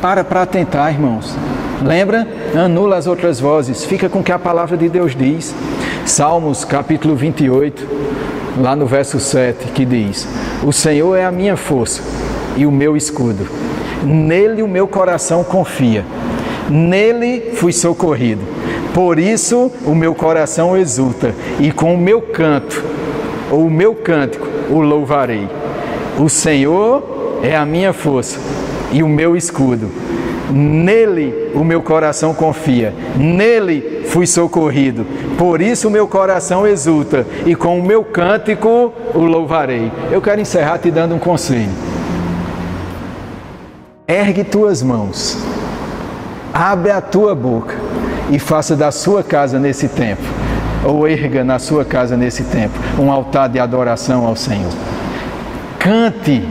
Para 0.00 0.24
para 0.24 0.42
atentar, 0.42 0.92
irmãos. 0.92 1.36
Lembra? 1.84 2.26
Anula 2.56 2.96
as 2.96 3.06
outras 3.06 3.38
vozes, 3.38 3.84
fica 3.84 4.08
com 4.08 4.20
o 4.20 4.24
que 4.24 4.32
a 4.32 4.38
palavra 4.38 4.76
de 4.76 4.88
Deus 4.88 5.14
diz. 5.14 5.54
Salmos 6.06 6.64
capítulo 6.64 7.14
28, 7.14 7.86
lá 8.58 8.74
no 8.74 8.86
verso 8.86 9.20
7, 9.20 9.68
que 9.68 9.84
diz: 9.84 10.26
O 10.64 10.72
Senhor 10.72 11.16
é 11.16 11.24
a 11.24 11.30
minha 11.30 11.56
força 11.56 12.02
e 12.56 12.66
o 12.66 12.72
meu 12.72 12.96
escudo. 12.96 13.46
Nele 14.02 14.62
o 14.62 14.68
meu 14.68 14.86
coração 14.86 15.44
confia. 15.44 16.04
Nele 16.68 17.52
fui 17.54 17.72
socorrido. 17.72 18.42
Por 18.94 19.18
isso 19.18 19.70
o 19.86 19.94
meu 19.94 20.14
coração 20.14 20.76
exulta 20.76 21.34
e 21.58 21.72
com 21.72 21.94
o 21.94 21.98
meu 21.98 22.20
canto, 22.20 22.84
ou 23.50 23.66
o 23.66 23.70
meu 23.70 23.94
cântico, 23.94 24.46
o 24.70 24.80
louvarei. 24.80 25.48
O 26.18 26.28
Senhor 26.28 27.40
é 27.42 27.56
a 27.56 27.64
minha 27.64 27.92
força 27.92 28.38
e 28.92 29.02
o 29.02 29.08
meu 29.08 29.34
escudo. 29.36 29.90
Nele 30.50 31.50
o 31.54 31.64
meu 31.64 31.80
coração 31.80 32.34
confia, 32.34 32.92
nele 33.16 34.02
fui 34.06 34.26
socorrido. 34.26 35.06
Por 35.38 35.62
isso 35.62 35.88
o 35.88 35.90
meu 35.90 36.06
coração 36.06 36.66
exulta 36.66 37.26
e 37.46 37.54
com 37.54 37.78
o 37.78 37.82
meu 37.82 38.04
cântico 38.04 38.92
o 39.14 39.20
louvarei. 39.20 39.90
Eu 40.10 40.20
quero 40.20 40.40
encerrar 40.40 40.78
te 40.78 40.90
dando 40.90 41.14
um 41.14 41.18
conselho. 41.18 41.91
Ergue 44.06 44.42
tuas 44.42 44.82
mãos, 44.82 45.38
abre 46.52 46.90
a 46.90 47.00
tua 47.00 47.34
boca 47.36 47.76
e 48.30 48.38
faça 48.38 48.74
da 48.74 48.90
sua 48.90 49.22
casa 49.22 49.60
nesse 49.60 49.88
tempo, 49.88 50.22
ou 50.84 51.06
erga 51.06 51.44
na 51.44 51.60
sua 51.60 51.84
casa 51.84 52.16
nesse 52.16 52.42
tempo, 52.44 52.74
um 52.98 53.12
altar 53.12 53.48
de 53.48 53.60
adoração 53.60 54.26
ao 54.26 54.34
Senhor. 54.34 54.72
Cante, 55.78 56.42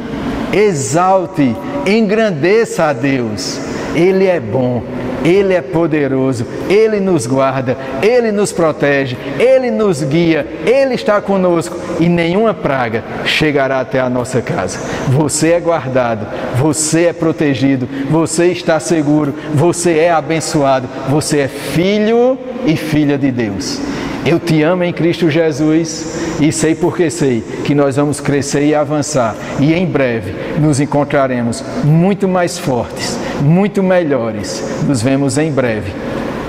exalte, 0.54 1.56
engrandeça 1.86 2.86
a 2.86 2.94
Deus. 2.94 3.60
Ele 3.94 4.28
é 4.28 4.40
bom, 4.40 4.82
Ele 5.23 5.53
é 5.53 5.62
poderoso, 5.62 6.45
Ele 6.69 6.99
nos 6.99 7.27
guarda, 7.27 7.77
Ele 8.01 8.31
nos 8.31 8.51
protege, 8.51 9.17
Ele 9.39 9.71
nos 9.71 10.03
guia, 10.03 10.45
Ele 10.65 10.95
está 10.95 11.21
conosco 11.21 11.77
e 11.99 12.07
nenhuma 12.07 12.53
praga 12.53 13.03
chegará 13.25 13.79
até 13.79 13.99
a 13.99 14.10
nossa 14.10 14.41
casa. 14.41 14.79
Você 15.10 15.51
é 15.51 15.60
guardado, 15.60 16.27
você 16.55 17.05
é 17.05 17.13
protegido, 17.13 17.88
você 18.10 18.47
está 18.47 18.79
seguro, 18.79 19.34
você 19.53 19.99
é 19.99 20.12
abençoado, 20.12 20.88
você 21.10 21.39
é 21.39 21.47
filho 21.47 22.38
e 22.65 22.75
filha 22.75 23.17
de 23.17 23.31
Deus. 23.31 23.79
Eu 24.25 24.39
te 24.39 24.62
amo 24.62 24.84
em 24.84 24.93
Cristo 24.93 25.29
Jesus 25.31 26.38
e 26.39 26.51
sei 26.51 26.75
porque 26.75 27.10
sei 27.10 27.41
que 27.65 27.73
nós 27.73 27.95
vamos 27.95 28.19
crescer 28.19 28.63
e 28.63 28.75
avançar 28.75 29.36
e 29.60 29.73
em 29.73 29.86
breve 29.86 30.60
nos 30.60 30.79
encontraremos 30.79 31.63
muito 31.84 32.27
mais 32.27 32.57
fortes, 32.60 33.17
muito 33.41 33.81
melhores. 33.81 34.84
Nos 34.88 35.01
vemos 35.01 35.39
em 35.39 35.51
breve. 35.51 35.91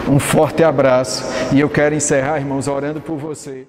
Um 0.06 0.18
forte 0.18 0.62
abraço 0.62 1.24
e 1.50 1.60
eu 1.60 1.68
quero 1.70 1.94
encerrar, 1.94 2.38
irmãos, 2.38 2.68
orando 2.68 3.00
por 3.00 3.16
você. 3.16 3.66